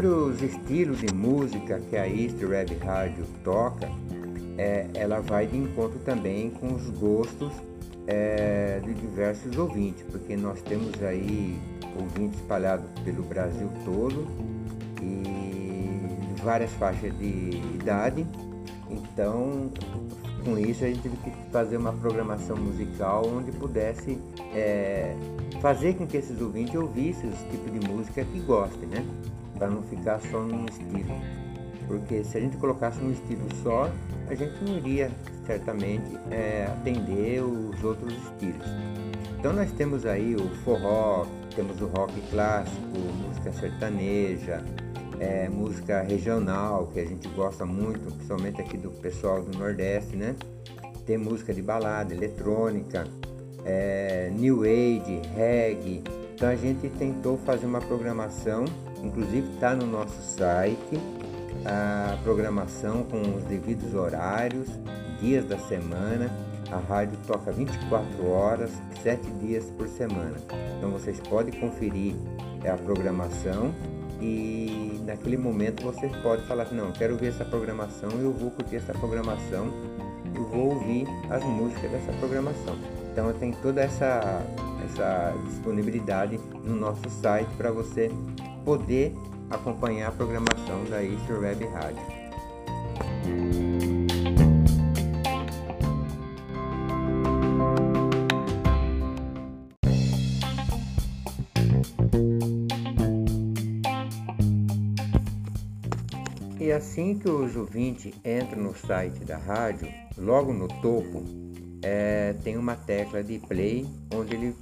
os 0.06 0.40
estilos 0.40 1.00
de 1.00 1.12
música 1.12 1.78
que 1.90 1.94
a 1.94 2.08
East 2.08 2.42
Web 2.42 2.74
Radio 2.76 3.26
toca, 3.44 3.86
é, 4.56 4.86
ela 4.94 5.20
vai 5.20 5.46
de 5.46 5.58
encontro 5.58 5.98
também 6.06 6.48
com 6.52 6.74
os 6.74 6.88
gostos 6.88 7.52
é, 8.06 8.80
de 8.82 8.94
diversos 8.94 9.58
ouvintes, 9.58 10.06
porque 10.10 10.38
nós 10.38 10.62
temos 10.62 10.94
aí 11.02 11.60
ouvintes 11.98 12.38
espalhados 12.40 12.86
pelo 13.04 13.22
Brasil 13.24 13.68
todo 13.84 14.26
e 15.02 16.40
várias 16.42 16.70
faixas 16.72 17.16
de 17.18 17.60
idade. 17.74 18.26
Então, 18.90 19.70
com 20.44 20.58
isso 20.58 20.84
a 20.84 20.88
gente 20.88 21.00
teve 21.00 21.16
que 21.16 21.30
fazer 21.50 21.76
uma 21.76 21.92
programação 21.92 22.56
musical 22.56 23.26
onde 23.26 23.52
pudesse 23.52 24.18
é, 24.54 25.14
fazer 25.60 25.94
com 25.94 26.06
que 26.06 26.16
esses 26.16 26.40
ouvintes 26.40 26.74
ouvissem 26.74 27.28
os 27.28 27.38
tipos 27.50 27.72
de 27.72 27.88
música 27.88 28.24
que 28.24 28.40
gostem, 28.40 28.88
né? 28.88 29.04
para 29.58 29.68
não 29.68 29.82
ficar 29.82 30.20
só 30.20 30.40
num 30.40 30.64
estilo. 30.66 31.20
Porque 31.86 32.22
se 32.22 32.38
a 32.38 32.40
gente 32.40 32.56
colocasse 32.56 33.00
um 33.00 33.10
estilo 33.10 33.46
só, 33.62 33.90
a 34.28 34.34
gente 34.34 34.62
não 34.62 34.76
iria 34.76 35.10
certamente 35.46 36.18
é, 36.30 36.66
atender 36.70 37.42
os 37.42 37.82
outros 37.82 38.12
estilos. 38.12 38.66
Então 39.38 39.52
nós 39.52 39.70
temos 39.72 40.04
aí 40.06 40.34
o 40.34 40.48
forró, 40.64 41.26
temos 41.58 41.80
o 41.80 41.86
rock 41.86 42.20
clássico, 42.30 42.98
música 43.26 43.52
sertaneja, 43.52 44.64
é, 45.18 45.48
música 45.48 46.02
regional, 46.02 46.86
que 46.92 47.00
a 47.00 47.04
gente 47.04 47.26
gosta 47.30 47.66
muito, 47.66 48.14
principalmente 48.14 48.60
aqui 48.60 48.76
do 48.76 48.90
pessoal 48.90 49.42
do 49.42 49.58
Nordeste, 49.58 50.14
né? 50.14 50.36
Tem 51.04 51.18
música 51.18 51.52
de 51.52 51.60
balada, 51.60 52.14
eletrônica, 52.14 53.04
é, 53.64 54.30
new 54.32 54.62
age, 54.62 55.20
reggae. 55.34 56.04
Então 56.34 56.48
a 56.48 56.54
gente 56.54 56.88
tentou 56.90 57.36
fazer 57.38 57.66
uma 57.66 57.80
programação 57.80 58.64
Inclusive 59.02 59.48
está 59.54 59.74
no 59.74 59.86
nosso 59.86 60.20
site 60.22 61.00
a 61.64 62.16
programação 62.22 63.04
com 63.04 63.20
os 63.36 63.44
devidos 63.44 63.94
horários, 63.94 64.68
dias 65.20 65.44
da 65.44 65.58
semana. 65.58 66.30
A 66.70 66.78
rádio 66.78 67.18
toca 67.26 67.50
24 67.50 68.28
horas, 68.28 68.70
7 69.02 69.30
dias 69.40 69.64
por 69.76 69.88
semana. 69.88 70.36
Então 70.76 70.90
vocês 70.90 71.18
podem 71.20 71.58
conferir 71.58 72.14
a 72.70 72.76
programação 72.76 73.72
e 74.20 75.00
naquele 75.06 75.36
momento 75.36 75.82
vocês 75.82 76.14
podem 76.16 76.44
falar 76.46 76.70
não, 76.72 76.92
quero 76.92 77.16
ver 77.16 77.28
essa 77.28 77.44
programação, 77.44 78.10
eu 78.20 78.32
vou 78.32 78.50
curtir 78.50 78.76
essa 78.76 78.92
programação, 78.92 79.68
eu 80.34 80.44
vou 80.44 80.74
ouvir 80.74 81.06
as 81.30 81.42
músicas 81.44 81.90
dessa 81.90 82.12
programação. 82.14 82.76
Então 83.12 83.32
tem 83.32 83.52
toda 83.52 83.80
essa, 83.80 84.42
essa 84.84 85.34
disponibilidade 85.46 86.38
no 86.64 86.74
nosso 86.74 87.08
site 87.08 87.48
para 87.56 87.70
você 87.70 88.10
poder 88.64 89.14
acompanhar 89.50 90.08
a 90.08 90.12
programação 90.12 90.84
da 90.84 91.02
Easter 91.02 91.40
Web 91.40 91.64
Rádio. 91.66 92.02
E 106.60 106.72
assim 106.72 107.18
que 107.18 107.30
os 107.30 107.56
ouvintes 107.56 108.12
entram 108.24 108.62
no 108.62 108.76
site 108.76 109.24
da 109.24 109.38
rádio, 109.38 109.88
logo 110.18 110.52
no 110.52 110.68
topo 110.68 111.24
é, 111.82 112.34
tem 112.44 112.56
uma 112.56 112.76
tecla 112.76 113.22
de 113.22 113.38
play 113.38 113.86
onde 114.12 114.34
ele 114.34 114.54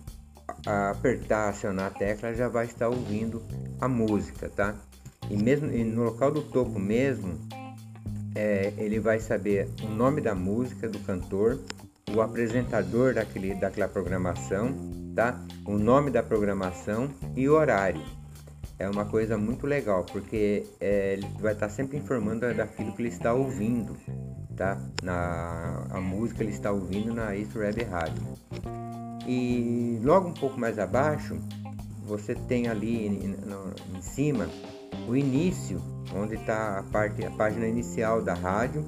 apertar, 0.67 1.49
acionar 1.49 1.87
a 1.87 1.91
tecla, 1.91 2.35
já 2.35 2.49
vai 2.49 2.67
estar 2.67 2.89
ouvindo 2.89 3.43
a 3.81 3.89
música, 3.89 4.49
tá? 4.49 4.75
E 5.31 5.37
mesmo 5.37 5.71
e 5.71 5.83
no 5.85 6.05
local 6.05 6.31
do 6.31 6.43
topo 6.43 6.79
mesmo, 6.79 7.39
é, 8.35 8.73
ele 8.77 9.01
vai 9.01 9.19
saber 9.19 9.69
o 9.83 9.89
nome 9.89 10.21
da 10.21 10.35
música, 10.35 10.89
do 10.89 10.99
cantor, 11.01 11.59
o 12.15 12.21
apresentador 12.21 13.15
daquele, 13.15 13.55
daquela 13.55 13.89
programação, 13.89 14.75
tá? 15.17 15.41
O 15.65 15.79
nome 15.79 16.11
da 16.11 16.23
programação 16.23 17.11
e 17.35 17.49
o 17.49 17.55
horário. 17.55 18.03
É 18.79 18.89
uma 18.89 19.07
coisa 19.07 19.39
muito 19.39 19.67
legal, 19.67 20.05
porque 20.05 20.67
é, 20.79 21.15
ele 21.15 21.27
vai 21.41 21.55
estar 21.55 21.71
sempre 21.71 21.97
informando 21.97 22.53
daquilo 22.53 22.93
que 22.93 23.01
ele 23.01 23.09
está 23.09 23.33
ouvindo, 23.33 23.97
tá? 24.55 24.79
Na, 25.03 25.87
a 25.89 25.99
música 25.99 26.43
ele 26.43 26.53
está 26.53 26.71
ouvindo 26.71 27.15
na 27.15 27.35
East 27.35 27.57
Web 27.57 27.83
Rádio. 27.85 28.23
E 29.27 29.99
logo 30.05 30.29
um 30.29 30.35
pouco 30.35 30.61
mais 30.61 30.79
abaixo, 30.79 31.39
você 32.05 32.35
tem 32.35 32.69
ali 32.69 33.07
em, 33.07 33.35
em 33.97 34.03
cima 34.03 34.47
o 35.09 35.17
início, 35.17 35.81
onde 36.15 36.35
está 36.35 36.79
a 36.81 36.83
parte, 36.83 37.25
a 37.25 37.31
página 37.31 37.67
inicial 37.67 38.21
da 38.21 38.35
rádio, 38.35 38.85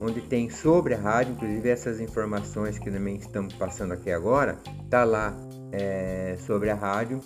onde 0.00 0.20
tem 0.20 0.48
sobre 0.48 0.94
a 0.94 0.98
rádio, 0.98 1.32
inclusive 1.32 1.68
essas 1.68 2.00
informações 2.00 2.78
que 2.78 2.88
também 2.88 3.16
estamos 3.16 3.52
passando 3.54 3.92
aqui 3.92 4.12
agora, 4.12 4.58
tá 4.88 5.02
lá 5.02 5.36
é, 5.74 6.36
sobre 6.46 6.70
a 6.70 6.74
rádio. 6.74 7.20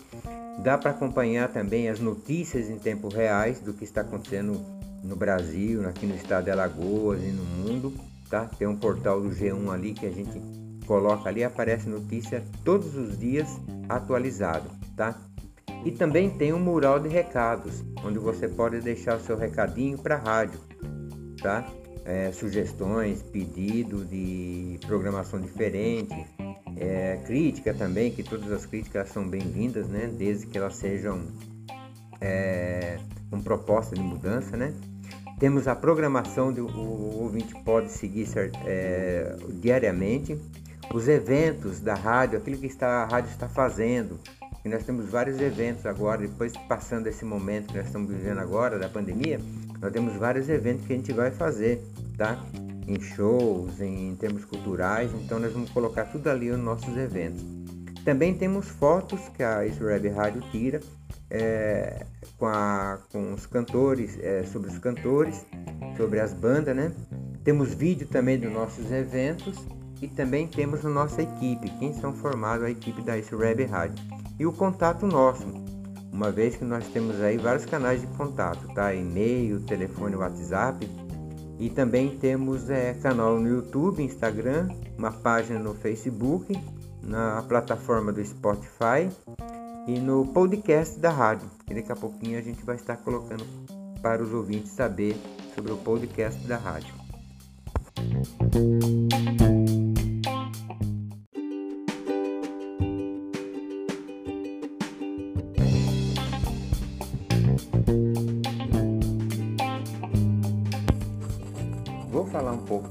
Dá 0.62 0.76
para 0.76 0.90
acompanhar 0.90 1.48
também 1.48 1.88
as 1.88 2.00
notícias 2.00 2.68
em 2.68 2.78
tempo 2.78 3.08
reais 3.08 3.60
do 3.60 3.72
que 3.72 3.84
está 3.84 4.00
acontecendo 4.00 4.60
no 5.04 5.14
Brasil, 5.14 5.88
aqui 5.88 6.06
no 6.06 6.14
estado 6.14 6.44
de 6.44 6.50
Alagoas 6.50 7.22
e 7.22 7.28
no 7.28 7.44
mundo, 7.44 7.92
tá? 8.28 8.46
Tem 8.58 8.66
um 8.66 8.76
portal 8.76 9.20
do 9.20 9.30
G1 9.30 9.72
ali 9.72 9.92
que 9.92 10.06
a 10.06 10.10
gente 10.10 10.40
coloca 10.86 11.28
ali, 11.28 11.44
aparece 11.44 11.88
notícia 11.88 12.42
todos 12.64 12.96
os 12.96 13.18
dias 13.18 13.48
atualizado, 13.88 14.68
tá? 14.96 15.16
E 15.84 15.92
também 15.92 16.28
tem 16.30 16.52
um 16.52 16.58
mural 16.58 16.98
de 16.98 17.08
recados, 17.08 17.84
onde 18.04 18.18
você 18.18 18.48
pode 18.48 18.80
deixar 18.80 19.16
o 19.16 19.20
seu 19.20 19.36
recadinho 19.36 19.96
para 19.98 20.16
a 20.16 20.18
rádio, 20.18 20.58
tá? 21.40 21.64
É, 22.04 22.32
sugestões, 22.32 23.22
pedido 23.22 24.04
de 24.04 24.80
programação 24.86 25.40
diferente, 25.40 26.26
é, 26.76 27.18
crítica 27.26 27.72
também, 27.72 28.10
que 28.10 28.22
todas 28.22 28.50
as 28.52 28.66
críticas 28.66 29.08
são 29.08 29.26
bem-vindas, 29.28 29.88
né? 29.88 30.10
Desde 30.16 30.46
que 30.46 30.58
elas 30.58 30.76
sejam 30.76 31.22
é, 32.20 32.98
com 33.30 33.40
proposta 33.40 33.94
de 33.94 34.02
mudança, 34.02 34.56
né? 34.56 34.72
Temos 35.38 35.68
a 35.68 35.74
programação 35.74 36.52
do 36.52 36.66
o 36.66 37.22
ouvinte 37.22 37.54
pode 37.64 37.92
seguir 37.92 38.26
é, 38.66 39.36
diariamente, 39.60 40.36
os 40.92 41.06
eventos 41.06 41.80
da 41.80 41.94
rádio, 41.94 42.38
aquilo 42.38 42.58
que 42.58 42.66
está, 42.66 43.02
a 43.02 43.04
rádio 43.04 43.30
está 43.30 43.48
fazendo, 43.48 44.18
e 44.64 44.68
nós 44.68 44.84
temos 44.84 45.08
vários 45.08 45.40
eventos 45.40 45.86
agora, 45.86 46.22
depois 46.22 46.52
passando 46.68 47.06
esse 47.06 47.24
momento 47.24 47.68
que 47.68 47.76
nós 47.76 47.86
estamos 47.86 48.10
vivendo 48.10 48.38
agora, 48.38 48.78
da 48.78 48.88
pandemia, 48.88 49.40
nós 49.80 49.92
temos 49.92 50.16
vários 50.16 50.48
eventos 50.48 50.86
que 50.86 50.92
a 50.92 50.96
gente 50.96 51.12
vai 51.12 51.30
fazer, 51.30 51.82
tá? 52.16 52.42
Em 52.88 52.98
shows, 53.00 53.80
em 53.82 54.16
termos 54.16 54.46
culturais, 54.46 55.10
então 55.14 55.38
nós 55.38 55.52
vamos 55.52 55.68
colocar 55.70 56.06
tudo 56.06 56.28
ali 56.28 56.50
nos 56.50 56.60
nossos 56.60 56.96
eventos. 56.96 57.44
Também 58.02 58.32
temos 58.32 58.66
fotos 58.66 59.20
que 59.36 59.42
a 59.42 59.58
Web 59.58 60.08
Rádio 60.08 60.42
tira 60.50 60.80
é, 61.30 62.06
com, 62.38 62.46
a, 62.46 62.98
com 63.12 63.34
os 63.34 63.44
cantores, 63.44 64.18
é, 64.20 64.42
sobre 64.44 64.70
os 64.70 64.78
cantores, 64.78 65.44
sobre 65.96 66.18
as 66.18 66.32
bandas, 66.32 66.74
né? 66.74 66.90
Temos 67.44 67.74
vídeo 67.74 68.06
também 68.08 68.38
dos 68.38 68.50
nossos 68.50 68.90
eventos 68.90 69.58
e 70.00 70.08
também 70.08 70.46
temos 70.46 70.84
a 70.86 70.88
nossa 70.88 71.22
equipe, 71.22 71.68
quem 71.78 71.92
são 71.92 72.14
formados 72.14 72.64
a 72.64 72.70
equipe 72.70 73.02
da 73.02 73.12
Web 73.36 73.64
Rádio. 73.64 74.02
E 74.38 74.46
o 74.46 74.52
contato 74.52 75.06
nosso, 75.06 75.44
uma 76.12 76.30
vez 76.30 76.56
que 76.56 76.64
nós 76.64 76.86
temos 76.88 77.20
aí 77.20 77.36
vários 77.36 77.66
canais 77.66 78.00
de 78.00 78.06
contato, 78.08 78.66
tá? 78.74 78.94
E-mail, 78.94 79.60
telefone, 79.60 80.16
WhatsApp. 80.16 80.88
E 81.58 81.68
também 81.68 82.16
temos 82.18 82.70
é, 82.70 82.94
canal 82.94 83.38
no 83.40 83.48
YouTube, 83.48 84.02
Instagram, 84.02 84.68
uma 84.96 85.10
página 85.10 85.58
no 85.58 85.74
Facebook, 85.74 86.56
na 87.02 87.42
plataforma 87.42 88.12
do 88.12 88.24
Spotify 88.24 89.08
e 89.86 89.98
no 89.98 90.26
podcast 90.26 90.98
da 91.00 91.10
rádio. 91.10 91.50
Daqui 91.66 91.90
a 91.90 91.96
pouquinho 91.96 92.38
a 92.38 92.42
gente 92.42 92.64
vai 92.64 92.76
estar 92.76 92.96
colocando 92.98 93.44
para 94.00 94.22
os 94.22 94.32
ouvintes 94.32 94.70
saber 94.70 95.16
sobre 95.54 95.72
o 95.72 95.76
podcast 95.78 96.40
da 96.46 96.56
rádio. 96.56 96.94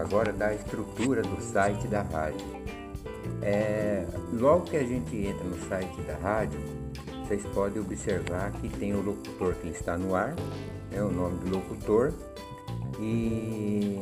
Agora 0.08 0.32
da 0.32 0.54
estrutura 0.54 1.22
do 1.22 1.42
site 1.42 1.86
da 1.88 2.02
rádio. 2.02 2.46
É, 3.42 4.06
logo 4.32 4.66
que 4.66 4.78
a 4.78 4.84
gente 4.84 5.16
entra 5.18 5.44
no 5.44 5.58
site 5.68 6.02
da 6.02 6.16
rádio, 6.16 6.60
vocês 7.26 7.46
podem 7.48 7.82
observar 7.82 8.52
que 8.54 8.70
tem 8.70 8.96
o 8.96 9.02
locutor 9.02 9.54
que 9.56 9.68
está 9.68 9.98
no 9.98 10.16
ar, 10.16 10.34
é 10.94 11.04
o 11.04 11.12
nome 11.12 11.40
do 11.40 11.58
locutor, 11.58 12.14
e 13.00 14.00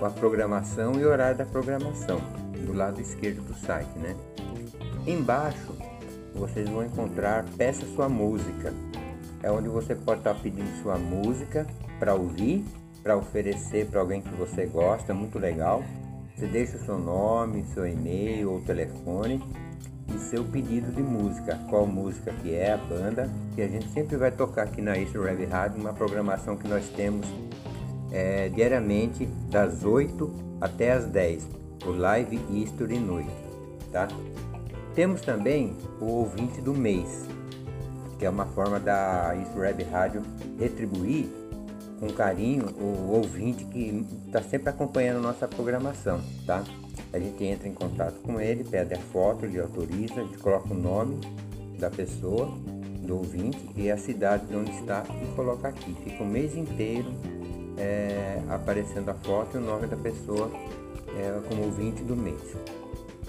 a 0.00 0.10
programação 0.10 1.00
e 1.00 1.06
horário 1.06 1.38
da 1.38 1.46
programação, 1.46 2.20
do 2.66 2.74
lado 2.74 3.00
esquerdo 3.00 3.40
do 3.42 3.54
site, 3.54 3.98
né? 3.98 4.14
Embaixo 5.06 5.74
vocês 6.34 6.68
vão 6.68 6.84
encontrar 6.84 7.44
Peça 7.56 7.86
Sua 7.94 8.08
Música. 8.08 8.74
É 9.42 9.50
onde 9.50 9.68
você 9.68 9.94
pode 9.94 10.20
estar 10.20 10.34
pedindo 10.34 10.70
sua 10.82 10.96
música 10.98 11.66
para 11.98 12.14
ouvir, 12.14 12.64
para 13.02 13.16
oferecer 13.16 13.86
para 13.86 14.00
alguém 14.00 14.20
que 14.20 14.34
você 14.34 14.66
gosta, 14.66 15.12
muito 15.12 15.38
legal. 15.38 15.82
Você 16.36 16.46
deixa 16.46 16.76
o 16.76 16.80
seu 16.80 16.98
nome, 16.98 17.64
seu 17.74 17.86
e-mail 17.86 18.52
ou 18.52 18.60
telefone 18.60 19.42
e 20.14 20.18
seu 20.18 20.44
pedido 20.44 20.92
de 20.92 21.02
música, 21.02 21.58
qual 21.68 21.86
música 21.86 22.32
que 22.42 22.54
é, 22.54 22.72
a 22.72 22.76
banda, 22.76 23.30
que 23.54 23.62
a 23.62 23.68
gente 23.68 23.88
sempre 23.90 24.16
vai 24.16 24.30
tocar 24.30 24.64
aqui 24.64 24.80
na 24.80 24.96
East 24.96 25.14
Web 25.14 25.44
Rádio, 25.46 25.80
uma 25.80 25.92
programação 25.92 26.56
que 26.56 26.66
nós 26.66 26.86
temos 26.88 27.26
é, 28.10 28.48
diariamente 28.48 29.26
das 29.50 29.84
8 29.84 30.30
até 30.60 30.92
as 30.92 31.06
10, 31.06 31.48
o 31.86 31.90
Live 31.90 32.40
History 32.50 32.98
Noite, 32.98 33.30
tá? 33.90 34.08
Temos 34.94 35.22
também 35.22 35.76
o 36.00 36.04
ouvinte 36.04 36.60
do 36.60 36.74
mês, 36.74 37.26
que 38.18 38.26
é 38.26 38.30
uma 38.30 38.46
forma 38.46 38.78
da 38.78 39.34
East 39.34 39.56
Web 39.56 39.82
Rádio 39.84 40.22
retribuir 40.58 41.28
com 42.02 42.12
carinho 42.12 42.66
o 42.80 43.12
ouvinte 43.12 43.64
que 43.64 44.04
está 44.26 44.42
sempre 44.42 44.70
acompanhando 44.70 45.22
nossa 45.22 45.46
programação, 45.46 46.20
tá? 46.44 46.64
A 47.12 47.18
gente 47.18 47.44
entra 47.44 47.68
em 47.68 47.72
contato 47.72 48.14
com 48.24 48.40
ele, 48.40 48.64
pede 48.64 48.92
a 48.92 48.98
foto, 48.98 49.46
ele 49.46 49.60
autoriza, 49.60 50.14
a 50.20 50.24
gente 50.24 50.36
coloca 50.38 50.74
o 50.74 50.76
nome 50.76 51.20
da 51.78 51.88
pessoa, 51.88 52.46
do 53.06 53.18
ouvinte 53.18 53.70
e 53.76 53.88
a 53.88 53.96
cidade 53.96 54.46
de 54.46 54.56
onde 54.56 54.72
está 54.72 55.04
e 55.22 55.32
coloca 55.36 55.68
aqui. 55.68 55.94
Fica 56.02 56.24
o 56.24 56.26
mês 56.26 56.56
inteiro 56.56 57.06
é, 57.78 58.42
aparecendo 58.48 59.08
a 59.08 59.14
foto 59.14 59.56
e 59.56 59.58
o 59.58 59.60
nome 59.60 59.86
da 59.86 59.96
pessoa 59.96 60.50
é, 61.16 61.40
como 61.48 61.62
ouvinte 61.62 62.02
do 62.02 62.16
mês. 62.16 62.56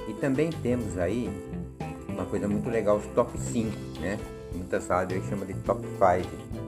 E 0.07 0.13
também 0.13 0.49
temos 0.49 0.97
aí 0.97 1.29
uma 2.07 2.25
coisa 2.25 2.47
muito 2.47 2.67
legal, 2.71 2.97
os 2.97 3.05
top 3.13 3.37
5, 3.37 3.69
né? 3.99 4.17
Muitas 4.51 4.87
rádios 4.87 5.23
chamam 5.27 5.45
de 5.45 5.53
top 5.53 5.83
5, 5.83 6.62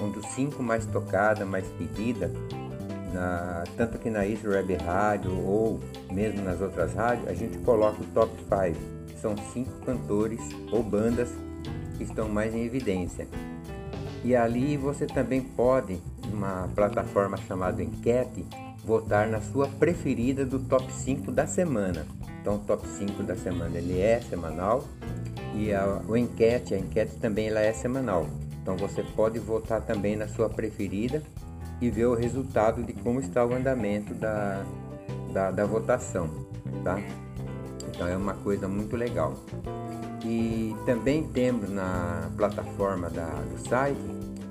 um 0.00 0.10
dos 0.10 0.26
5 0.28 0.62
mais 0.62 0.86
tocada, 0.86 1.44
mais 1.44 1.66
pedida, 1.78 2.30
na, 3.12 3.64
tanto 3.76 3.96
aqui 3.96 4.10
na 4.10 4.26
Easy 4.26 4.46
Web 4.46 4.74
Rádio 4.74 5.32
ou 5.32 5.80
mesmo 6.10 6.42
nas 6.42 6.60
outras 6.60 6.94
rádios, 6.94 7.28
a 7.28 7.34
gente 7.34 7.58
coloca 7.58 8.02
o 8.02 8.06
top 8.06 8.32
5. 8.42 8.98
São 9.20 9.34
cinco 9.52 9.72
cantores 9.84 10.40
ou 10.70 10.82
bandas 10.82 11.28
que 11.96 12.04
estão 12.04 12.28
mais 12.28 12.54
em 12.54 12.64
evidência. 12.64 13.26
E 14.24 14.34
ali 14.36 14.76
você 14.76 15.06
também 15.06 15.40
pode, 15.40 16.00
numa 16.30 16.68
plataforma 16.74 17.36
chamada 17.36 17.82
Enquete, 17.82 18.44
votar 18.84 19.26
na 19.26 19.40
sua 19.40 19.66
preferida 19.66 20.44
do 20.46 20.58
top 20.60 20.92
5 20.92 21.32
da 21.32 21.46
semana. 21.46 22.06
Então 22.40 22.56
o 22.56 22.58
top 22.60 22.86
5 22.86 23.22
da 23.22 23.34
semana 23.34 23.76
ele 23.76 23.98
é 23.98 24.20
semanal 24.20 24.84
e 25.54 25.72
a, 25.72 26.00
o 26.06 26.16
enquete, 26.16 26.74
a 26.74 26.78
enquete 26.78 27.16
também 27.16 27.48
ela 27.48 27.60
é 27.60 27.72
semanal. 27.72 28.26
Então 28.68 28.76
você 28.76 29.02
pode 29.02 29.38
votar 29.38 29.80
também 29.80 30.14
na 30.14 30.28
sua 30.28 30.46
preferida 30.46 31.22
e 31.80 31.88
ver 31.88 32.04
o 32.04 32.14
resultado 32.14 32.82
de 32.82 32.92
como 32.92 33.18
está 33.18 33.42
o 33.42 33.54
andamento 33.54 34.12
da, 34.12 34.62
da, 35.32 35.50
da 35.50 35.64
votação, 35.64 36.28
tá? 36.84 37.00
Então 37.88 38.06
é 38.06 38.14
uma 38.14 38.34
coisa 38.34 38.68
muito 38.68 38.94
legal. 38.94 39.32
E 40.22 40.76
também 40.84 41.26
temos 41.28 41.70
na 41.70 42.30
plataforma 42.36 43.08
da, 43.08 43.30
do 43.30 43.66
site 43.66 43.98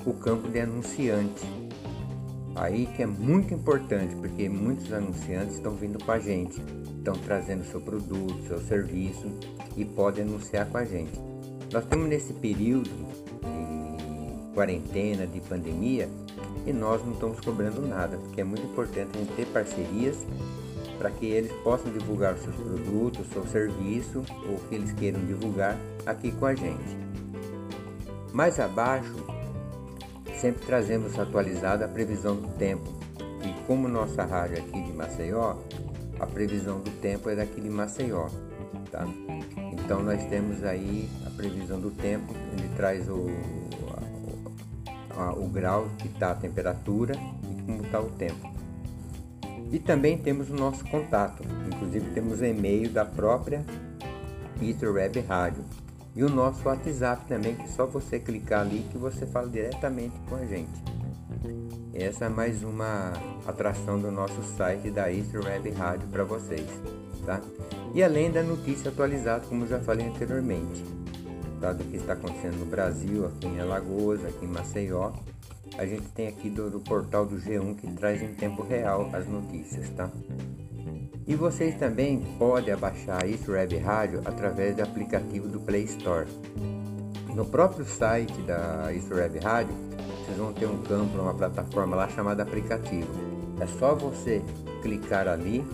o 0.04 0.16
campo 0.16 0.50
de 0.50 0.62
anunciante. 0.62 1.46
Aí 2.56 2.88
que 2.96 3.04
é 3.04 3.06
muito 3.06 3.54
importante, 3.54 4.16
porque 4.16 4.50
muitos 4.50 4.92
anunciantes 4.92 5.58
estão 5.58 5.76
vindo 5.76 6.04
com 6.04 6.12
a 6.12 6.18
gente, 6.18 6.60
estão 6.98 7.14
trazendo 7.14 7.64
seu 7.66 7.80
produto, 7.80 8.48
seu 8.48 8.60
serviço 8.62 9.30
e 9.76 9.86
podem 9.86 10.24
anunciar 10.24 10.66
com 10.66 10.80
a 10.80 10.86
gente. 10.86 11.20
Nós 11.72 11.84
estamos 11.84 12.10
nesse 12.10 12.34
período 12.34 13.17
quarentena, 14.58 15.28
de 15.28 15.40
pandemia, 15.40 16.10
e 16.66 16.74
nós 16.74 17.06
não 17.06 17.14
estamos 17.14 17.40
cobrando 17.42 17.80
nada, 17.80 18.18
porque 18.18 18.42
é 18.42 18.44
muito 18.44 18.66
importante 18.66 19.12
a 19.14 19.20
gente 19.20 19.32
ter 19.36 19.46
parcerias 19.46 20.18
para 20.98 21.12
que 21.12 21.28
eles 21.28 21.52
possam 21.64 21.92
divulgar 21.92 22.34
os 22.34 22.42
seus 22.42 22.56
produtos, 22.56 23.28
seu 23.28 23.46
serviço 23.46 24.24
ou 24.48 24.56
o 24.56 24.60
que 24.68 24.74
eles 24.74 24.92
queiram 24.94 25.24
divulgar 25.24 25.78
aqui 26.08 26.32
com 26.32 26.48
a 26.48 26.56
gente. 26.56 26.98
Mais 28.34 28.60
abaixo, 28.60 29.16
sempre 30.34 30.66
trazemos 30.66 31.20
atualizada 31.20 31.86
a 31.86 31.88
previsão 31.88 32.36
do 32.36 32.48
tempo. 32.58 32.92
E 33.44 33.68
como 33.68 33.88
nossa 33.88 34.26
rádio 34.26 34.58
aqui 34.58 34.82
de 34.82 34.92
Maceió, 34.92 35.56
a 36.20 36.26
previsão 36.26 36.80
do 36.80 36.90
tempo 37.00 37.30
é 37.30 37.36
daqui 37.36 37.62
de 37.62 37.70
Maceió, 37.70 38.28
tá? 38.92 39.08
Então 39.72 40.02
nós 40.02 40.24
temos 40.26 40.64
aí 40.64 41.08
a 41.28 41.30
previsão 41.30 41.80
do 41.80 41.92
tempo, 41.92 42.34
ele 42.58 42.68
traz 42.76 43.08
o, 43.08 43.28
a, 45.18 45.34
o 45.34 45.48
grau 45.50 45.88
que 45.98 46.08
está 46.08 46.32
a 46.32 46.36
temperatura 46.36 47.14
e 47.16 47.62
como 47.64 47.84
está 47.84 48.00
o 48.00 48.10
tempo. 48.12 48.52
E 49.72 49.80
também 49.80 50.18
temos 50.18 50.50
o 50.50 50.54
nosso 50.54 50.86
contato, 50.86 51.44
inclusive 51.68 52.12
temos 52.12 52.42
e-mail 52.42 52.90
da 52.90 53.04
própria 53.04 53.66
Web 54.60 55.20
Rádio 55.22 55.64
e 56.16 56.24
o 56.24 56.30
nosso 56.30 56.68
WhatsApp 56.68 57.28
também, 57.28 57.56
que 57.56 57.64
é 57.64 57.68
só 57.68 57.86
você 57.86 58.20
clicar 58.20 58.62
ali 58.62 58.88
que 58.92 58.98
você 58.98 59.26
fala 59.26 59.48
diretamente 59.48 60.16
com 60.28 60.36
a 60.36 60.46
gente. 60.46 60.82
Essa 61.94 62.26
é 62.26 62.30
mais 62.30 62.64
uma 62.64 63.14
atração 63.46 64.00
do 64.00 64.12
nosso 64.12 64.42
site 64.56 64.90
da 64.90 65.12
Easter 65.12 65.46
Web 65.46 65.70
Rádio 65.72 66.08
para 66.08 66.24
vocês, 66.24 66.68
tá? 67.26 67.42
E 67.94 68.02
além 68.02 68.32
da 68.32 68.42
notícia 68.42 68.90
atualizada, 68.90 69.46
como 69.48 69.68
já 69.68 69.80
falei 69.80 70.08
anteriormente, 70.08 70.84
tá? 71.60 71.74
do 71.74 71.84
que 71.84 71.98
está 71.98 72.14
acontecendo 72.14 72.60
no 72.60 72.66
Brasil, 72.66 73.26
aqui 73.26 73.48
em 73.48 73.60
Alagoas, 73.60 74.24
aqui 74.26 74.46
em 74.46 74.50
Maceió 74.50 75.12
a 75.78 75.86
gente 75.86 76.08
tem 76.10 76.28
aqui 76.28 76.50
do, 76.50 76.70
do, 76.70 76.80
portal 76.80 77.26
do 77.26 77.38
G1 77.38 77.76
que 77.76 77.88
traz 77.94 78.22
em 78.22 78.34
tempo 78.34 78.64
real 78.64 79.10
as 79.14 79.28
notícias, 79.28 79.90
tá? 79.90 80.10
E 81.28 81.36
vocês 81.36 81.76
também 81.76 82.22
podem 82.40 82.74
abaixar 82.74 83.22
a 83.22 83.52
Web 83.52 83.78
Rádio 83.78 84.22
através 84.24 84.76
do 84.76 84.82
aplicativo 84.82 85.48
do 85.48 85.60
Play 85.60 85.84
Store. 85.84 86.26
No 87.36 87.46
próprio 87.46 87.86
site 87.86 88.42
da 88.44 88.90
Web 89.12 89.40
Rádio, 89.40 89.76
vocês 90.26 90.38
vão 90.38 90.54
ter 90.54 90.66
um 90.66 90.82
campo, 90.84 91.20
uma 91.20 91.34
plataforma 91.34 91.96
lá 91.98 92.08
chamada 92.08 92.44
aplicativo. 92.44 93.12
É 93.60 93.68
só 93.68 93.94
você 93.94 94.42
clicar 94.82 95.28
ali 95.28 95.66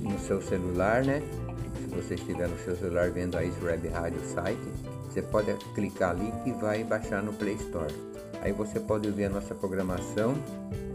no 0.00 0.18
seu 0.18 0.40
celular, 0.40 1.04
né? 1.04 1.22
Se 1.78 1.94
você 1.94 2.14
estiver 2.14 2.48
no 2.48 2.58
seu 2.58 2.74
celular 2.74 3.10
vendo 3.10 3.36
a 3.36 3.40
Web 3.40 3.88
Rádio 3.88 4.20
site, 4.24 4.58
você 5.08 5.22
pode 5.22 5.52
clicar 5.74 6.10
ali 6.10 6.32
que 6.44 6.52
vai 6.52 6.84
baixar 6.84 7.22
no 7.22 7.32
Play 7.32 7.54
Store. 7.54 7.92
Aí 8.42 8.52
você 8.52 8.78
pode 8.78 9.08
ouvir 9.08 9.24
a 9.24 9.30
nossa 9.30 9.54
programação 9.54 10.34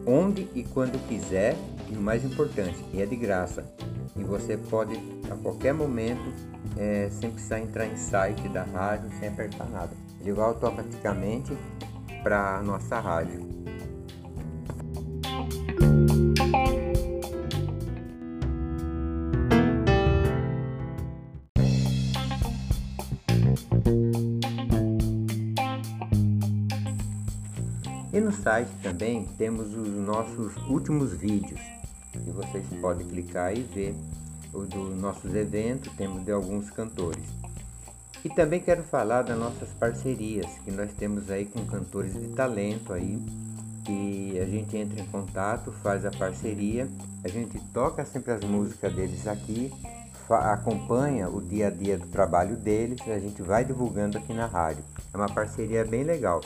onde 0.05 0.47
e 0.53 0.63
quando 0.63 0.99
quiser 1.07 1.55
e 1.89 1.95
o 1.95 2.01
mais 2.01 2.23
importante, 2.23 2.83
e 2.93 3.01
é 3.01 3.05
de 3.05 3.15
graça. 3.15 3.65
E 4.15 4.23
você 4.23 4.57
pode 4.57 4.95
a 5.29 5.35
qualquer 5.35 5.73
momento, 5.73 6.33
é, 6.77 7.09
sem 7.09 7.31
precisar 7.31 7.59
entrar 7.59 7.85
em 7.85 7.97
site 7.97 8.47
da 8.49 8.63
rádio, 8.63 9.09
sem 9.19 9.29
apertar 9.29 9.65
nada. 9.69 9.91
igual 10.23 10.49
automaticamente 10.49 11.57
para 12.21 12.57
a 12.57 12.63
nossa 12.63 12.99
rádio. 12.99 13.41
Site 28.43 28.69
também 28.83 29.25
temos 29.37 29.73
os 29.73 29.87
nossos 29.87 30.55
últimos 30.67 31.13
vídeos, 31.13 31.61
que 32.11 32.31
vocês 32.31 32.65
podem 32.81 33.07
clicar 33.07 33.57
e 33.57 33.61
ver 33.61 33.95
o 34.53 34.65
dos 34.65 34.95
nossos 34.97 35.33
eventos, 35.33 35.91
temos 35.93 36.23
de 36.25 36.31
alguns 36.31 36.69
cantores. 36.69 37.23
E 38.23 38.29
também 38.29 38.59
quero 38.59 38.83
falar 38.83 39.21
das 39.21 39.39
nossas 39.39 39.69
parcerias, 39.69 40.45
que 40.63 40.71
nós 40.71 40.91
temos 40.93 41.31
aí 41.31 41.45
com 41.45 41.65
cantores 41.65 42.13
de 42.13 42.27
talento 42.33 42.91
aí, 42.91 43.17
que 43.85 44.37
a 44.39 44.45
gente 44.45 44.75
entra 44.75 45.01
em 45.01 45.05
contato, 45.05 45.71
faz 45.81 46.05
a 46.05 46.11
parceria, 46.11 46.87
a 47.23 47.27
gente 47.29 47.59
toca 47.73 48.05
sempre 48.05 48.33
as 48.33 48.43
músicas 48.43 48.93
deles 48.93 49.25
aqui, 49.25 49.73
acompanha 50.29 51.29
o 51.29 51.41
dia 51.41 51.67
a 51.67 51.69
dia 51.69 51.97
do 51.97 52.07
trabalho 52.07 52.55
deles, 52.55 52.99
a 53.07 53.19
gente 53.19 53.41
vai 53.41 53.63
divulgando 53.63 54.17
aqui 54.17 54.33
na 54.33 54.45
rádio. 54.45 54.83
É 55.13 55.17
uma 55.17 55.29
parceria 55.29 55.85
bem 55.85 56.03
legal. 56.03 56.41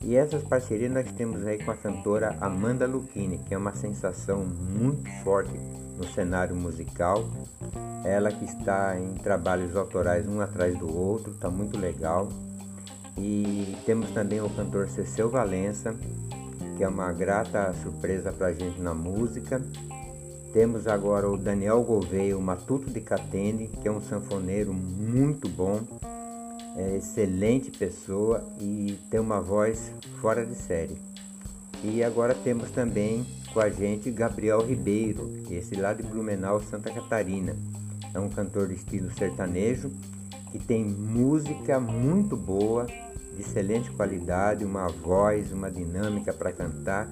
E 0.00 0.14
essas 0.14 0.42
parcerias 0.44 0.92
nós 0.92 1.10
temos 1.12 1.44
aí 1.44 1.62
com 1.62 1.72
a 1.72 1.76
cantora 1.76 2.36
Amanda 2.40 2.86
Lucchini, 2.86 3.38
que 3.38 3.52
é 3.52 3.58
uma 3.58 3.74
sensação 3.74 4.44
muito 4.44 5.10
forte 5.24 5.58
no 5.96 6.06
cenário 6.06 6.54
musical. 6.54 7.24
Ela 8.04 8.30
que 8.30 8.44
está 8.44 8.98
em 8.98 9.14
trabalhos 9.14 9.74
autorais 9.74 10.26
um 10.28 10.40
atrás 10.40 10.78
do 10.78 10.96
outro, 10.96 11.32
está 11.32 11.50
muito 11.50 11.76
legal. 11.76 12.28
E 13.16 13.76
temos 13.84 14.10
também 14.10 14.40
o 14.40 14.48
cantor 14.48 14.88
Cecil 14.88 15.28
Valença, 15.28 15.94
que 16.76 16.84
é 16.84 16.88
uma 16.88 17.12
grata 17.12 17.74
surpresa 17.82 18.30
para 18.30 18.46
a 18.46 18.52
gente 18.52 18.80
na 18.80 18.94
música. 18.94 19.60
Temos 20.52 20.86
agora 20.86 21.28
o 21.28 21.36
Daniel 21.36 21.82
Gouveia, 21.82 22.38
o 22.38 22.40
Matuto 22.40 22.88
de 22.88 23.00
Catene, 23.00 23.66
que 23.66 23.88
é 23.88 23.90
um 23.90 24.00
sanfoneiro 24.00 24.72
muito 24.72 25.48
bom 25.48 25.80
é 26.78 26.96
excelente 26.96 27.72
pessoa 27.72 28.44
e 28.60 28.96
tem 29.10 29.18
uma 29.18 29.40
voz 29.40 29.90
fora 30.20 30.46
de 30.46 30.54
série. 30.54 30.96
E 31.82 32.04
agora 32.04 32.34
temos 32.34 32.70
também 32.70 33.26
com 33.52 33.58
a 33.58 33.68
gente 33.68 34.10
Gabriel 34.12 34.64
Ribeiro, 34.64 35.28
esse 35.50 35.74
lá 35.74 35.92
de 35.92 36.04
Blumenau, 36.04 36.62
Santa 36.62 36.92
Catarina. 36.92 37.56
É 38.14 38.20
um 38.20 38.28
cantor 38.28 38.68
de 38.68 38.74
estilo 38.74 39.10
sertanejo 39.12 39.90
que 40.52 40.58
tem 40.58 40.84
música 40.84 41.80
muito 41.80 42.36
boa, 42.36 42.86
de 43.34 43.40
excelente 43.40 43.90
qualidade, 43.90 44.64
uma 44.64 44.86
voz, 44.88 45.52
uma 45.52 45.70
dinâmica 45.70 46.32
para 46.32 46.52
cantar 46.52 47.08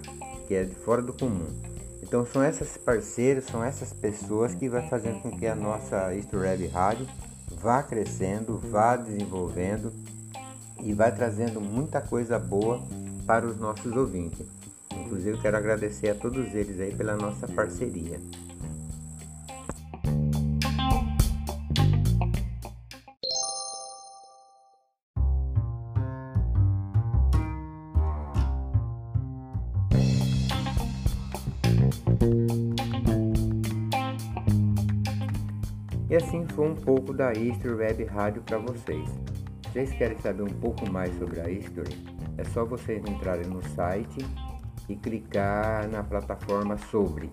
que 0.46 0.55
é 0.55 0.62
de 0.62 0.74
fora 0.76 1.02
do 1.02 1.12
comum. 1.12 1.48
Então 2.02 2.24
são 2.24 2.40
essas 2.40 2.76
parceiros, 2.76 3.46
são 3.46 3.64
essas 3.64 3.92
pessoas 3.92 4.55
que 4.55 4.68
vai 4.68 4.88
fazendo 4.88 5.20
com 5.22 5.31
que 5.37 5.46
a 5.46 5.57
nossa 5.57 6.14
Easter 6.14 6.38
Web 6.38 6.68
Rádio 6.68 7.07
vá 7.66 7.83
crescendo, 7.83 8.61
vá 8.70 8.94
desenvolvendo 8.94 9.92
e 10.85 10.92
vai 10.92 11.12
trazendo 11.12 11.61
muita 11.61 12.00
coisa 12.00 12.38
boa 12.38 12.81
para 13.26 13.44
os 13.44 13.59
nossos 13.59 13.90
ouvintes. 13.96 14.46
Inclusive, 14.96 15.38
quero 15.38 15.57
agradecer 15.57 16.11
a 16.11 16.14
todos 16.14 16.55
eles 16.55 16.79
aí 16.79 16.94
pela 16.94 17.16
nossa 17.16 17.48
parceria. 17.48 18.20
E 36.09 36.14
assim 36.14 36.47
foi 36.47 36.69
um 36.69 36.75
pouco 36.75 37.12
da 37.12 37.33
History 37.33 37.75
Web 37.75 38.05
Rádio 38.05 38.42
para 38.42 38.59
vocês. 38.59 39.09
Vocês 39.64 39.92
querem 39.92 40.16
saber 40.19 40.42
um 40.42 40.61
pouco 40.61 40.88
mais 40.88 41.12
sobre 41.19 41.40
a 41.40 41.51
History, 41.51 41.97
é 42.38 42.45
só 42.45 42.64
vocês 42.64 43.03
entrarem 43.05 43.47
no 43.47 43.62
site 43.71 44.25
e 44.88 44.95
clicar 44.95 45.88
na 45.88 46.05
plataforma 46.05 46.79
sobre 46.79 47.29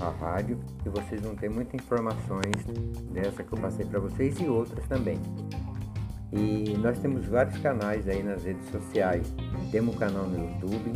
a 0.00 0.08
rádio 0.08 0.58
que 0.82 0.88
vocês 0.88 1.20
vão 1.20 1.36
ter 1.36 1.50
muitas 1.50 1.74
informações 1.74 2.64
dessa 3.12 3.42
que 3.42 3.52
eu 3.52 3.58
passei 3.58 3.84
para 3.84 4.00
vocês 4.00 4.40
e 4.40 4.48
outras 4.48 4.86
também. 4.86 5.20
E 6.32 6.76
nós 6.78 6.98
temos 6.98 7.26
vários 7.26 7.58
canais 7.58 8.08
aí 8.08 8.22
nas 8.22 8.42
redes 8.42 8.68
sociais. 8.70 9.32
Temos 9.70 9.94
um 9.94 9.98
canal 9.98 10.26
no 10.26 10.48
YouTube, 10.48 10.92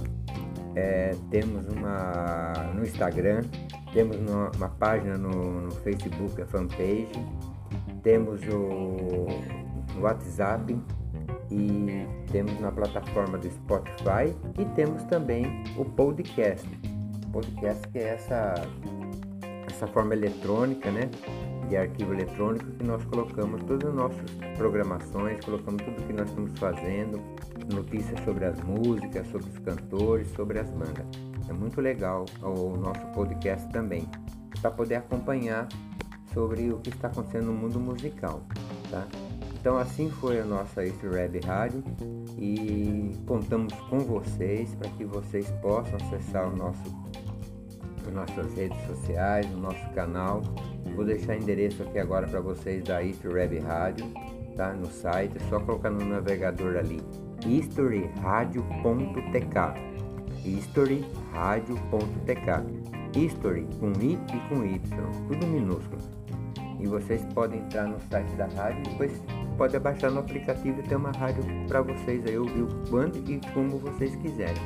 é, 0.74 1.14
temos 1.30 1.66
uma 1.68 2.72
no 2.74 2.82
Instagram, 2.82 3.42
temos 3.92 4.16
uma, 4.16 4.68
página 4.68 5.16
no, 5.16 5.62
no, 5.62 5.70
Facebook, 5.70 6.40
a 6.40 6.46
fanpage, 6.46 7.12
temos 8.02 8.40
o, 8.48 9.26
o 9.96 10.00
WhatsApp 10.00 10.78
e 11.50 12.06
temos 12.30 12.58
na 12.60 12.70
plataforma 12.70 13.38
do 13.38 13.50
Spotify 13.50 14.34
e 14.58 14.64
temos 14.74 15.02
também 15.04 15.64
o 15.76 15.84
podcast. 15.84 16.68
Podcast 17.32 17.86
que 17.88 17.98
é 17.98 18.14
essa, 18.14 18.54
essa 19.66 19.86
forma 19.86 20.14
eletrônica, 20.14 20.90
né? 20.90 21.10
De 21.68 21.76
arquivo 21.76 22.14
eletrônico 22.14 22.64
que 22.64 22.84
nós 22.84 23.04
colocamos 23.04 23.62
todas 23.64 23.90
as 23.90 23.94
nossas 23.94 24.30
programações, 24.56 25.44
colocamos 25.44 25.82
tudo 25.82 26.06
que 26.06 26.12
nós 26.14 26.28
estamos 26.28 26.58
fazendo, 26.58 27.20
notícias 27.72 28.18
sobre 28.24 28.46
as 28.46 28.58
músicas, 28.62 29.26
sobre 29.28 29.48
os 29.50 29.58
cantores, 29.58 30.28
sobre 30.32 30.58
as 30.58 30.70
bandas. 30.70 31.27
É 31.48 31.52
muito 31.52 31.80
legal 31.80 32.26
o 32.42 32.76
nosso 32.76 33.06
podcast 33.14 33.66
também, 33.70 34.06
para 34.60 34.70
poder 34.70 34.96
acompanhar 34.96 35.66
sobre 36.34 36.70
o 36.70 36.78
que 36.78 36.90
está 36.90 37.08
acontecendo 37.08 37.46
no 37.46 37.54
mundo 37.54 37.80
musical, 37.80 38.42
tá? 38.90 39.06
Então 39.60 39.78
assim 39.78 40.10
foi 40.10 40.40
a 40.40 40.44
nossa 40.44 40.84
Easter 40.84 41.10
Web 41.10 41.40
Rádio 41.44 41.82
e 42.36 43.12
contamos 43.26 43.72
com 43.88 43.98
vocês 44.00 44.74
para 44.74 44.90
que 44.90 45.04
vocês 45.04 45.50
possam 45.62 45.96
acessar 45.96 46.46
o 46.48 46.56
nosso, 46.56 46.82
as 48.06 48.12
nossas 48.12 48.52
redes 48.54 48.78
sociais, 48.86 49.46
o 49.52 49.56
nosso 49.56 49.88
canal. 49.90 50.42
Vou 50.94 51.04
deixar 51.04 51.36
endereço 51.36 51.82
aqui 51.82 51.98
agora 51.98 52.28
para 52.28 52.40
vocês 52.40 52.84
da 52.84 53.02
Easter 53.02 53.32
Web 53.32 53.58
Rádio, 53.58 54.06
tá? 54.56 54.72
No 54.72 54.86
site, 54.86 55.36
é 55.36 55.40
só 55.48 55.58
colocar 55.60 55.90
no 55.90 56.04
navegador 56.04 56.76
ali 56.76 57.02
historyradio.tk 57.46 59.97
historyradio.tk 60.44 62.88
History 63.14 63.66
com 63.80 63.92
I 64.00 64.14
e 64.14 64.48
com 64.48 64.64
Y, 64.64 64.80
tudo 65.28 65.46
minúsculo. 65.46 66.00
E 66.78 66.86
vocês 66.86 67.24
podem 67.34 67.60
entrar 67.60 67.88
no 67.88 67.98
site 68.10 68.30
da 68.36 68.46
rádio 68.46 68.80
e 68.80 68.90
depois 68.90 69.12
pode 69.56 69.78
baixar 69.78 70.10
no 70.10 70.20
aplicativo 70.20 70.80
e 70.80 70.82
ter 70.82 70.96
uma 70.96 71.10
rádio 71.10 71.42
para 71.66 71.82
vocês 71.82 72.24
aí 72.26 72.38
ouvir 72.38 72.66
quando 72.88 73.16
e 73.28 73.40
como 73.52 73.78
vocês 73.78 74.14
quiserem, 74.16 74.62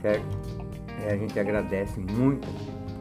certo? 0.00 0.26
É, 1.04 1.12
a 1.12 1.16
gente 1.16 1.38
agradece 1.38 2.00
muito 2.00 2.48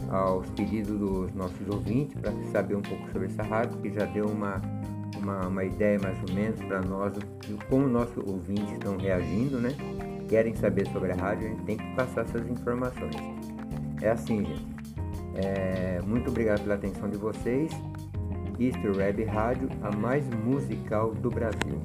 aos 0.09 0.49
pedidos 0.51 0.99
dos 0.99 1.33
nossos 1.33 1.67
ouvintes 1.67 2.19
para 2.19 2.31
saber 2.51 2.75
um 2.75 2.81
pouco 2.81 3.09
sobre 3.11 3.27
essa 3.27 3.43
rádio, 3.43 3.77
que 3.79 3.91
já 3.91 4.05
deu 4.05 4.25
uma, 4.25 4.61
uma, 5.17 5.47
uma 5.47 5.63
ideia 5.63 5.97
mais 5.99 6.17
ou 6.27 6.35
menos 6.35 6.59
para 6.61 6.81
nós 6.81 7.13
de 7.13 7.53
como 7.69 7.87
nossos 7.87 8.17
ouvintes 8.17 8.71
estão 8.73 8.97
reagindo, 8.97 9.59
né? 9.59 9.69
Querem 10.31 10.55
saber 10.55 10.87
sobre 10.87 11.11
a 11.11 11.15
rádio, 11.15 11.47
a 11.47 11.49
gente 11.49 11.63
tem 11.63 11.75
que 11.75 11.93
passar 11.93 12.21
essas 12.21 12.49
informações. 12.49 13.13
É 14.01 14.11
assim, 14.11 14.45
gente. 14.45 14.65
É, 15.35 15.99
muito 16.07 16.29
obrigado 16.29 16.61
pela 16.61 16.75
atenção 16.75 17.09
de 17.09 17.17
vocês. 17.17 17.69
Easter 18.57 18.95
Web 18.95 19.25
Rádio, 19.25 19.69
a 19.81 19.93
mais 19.93 20.25
musical 20.29 21.13
do 21.13 21.29
Brasil. 21.29 21.81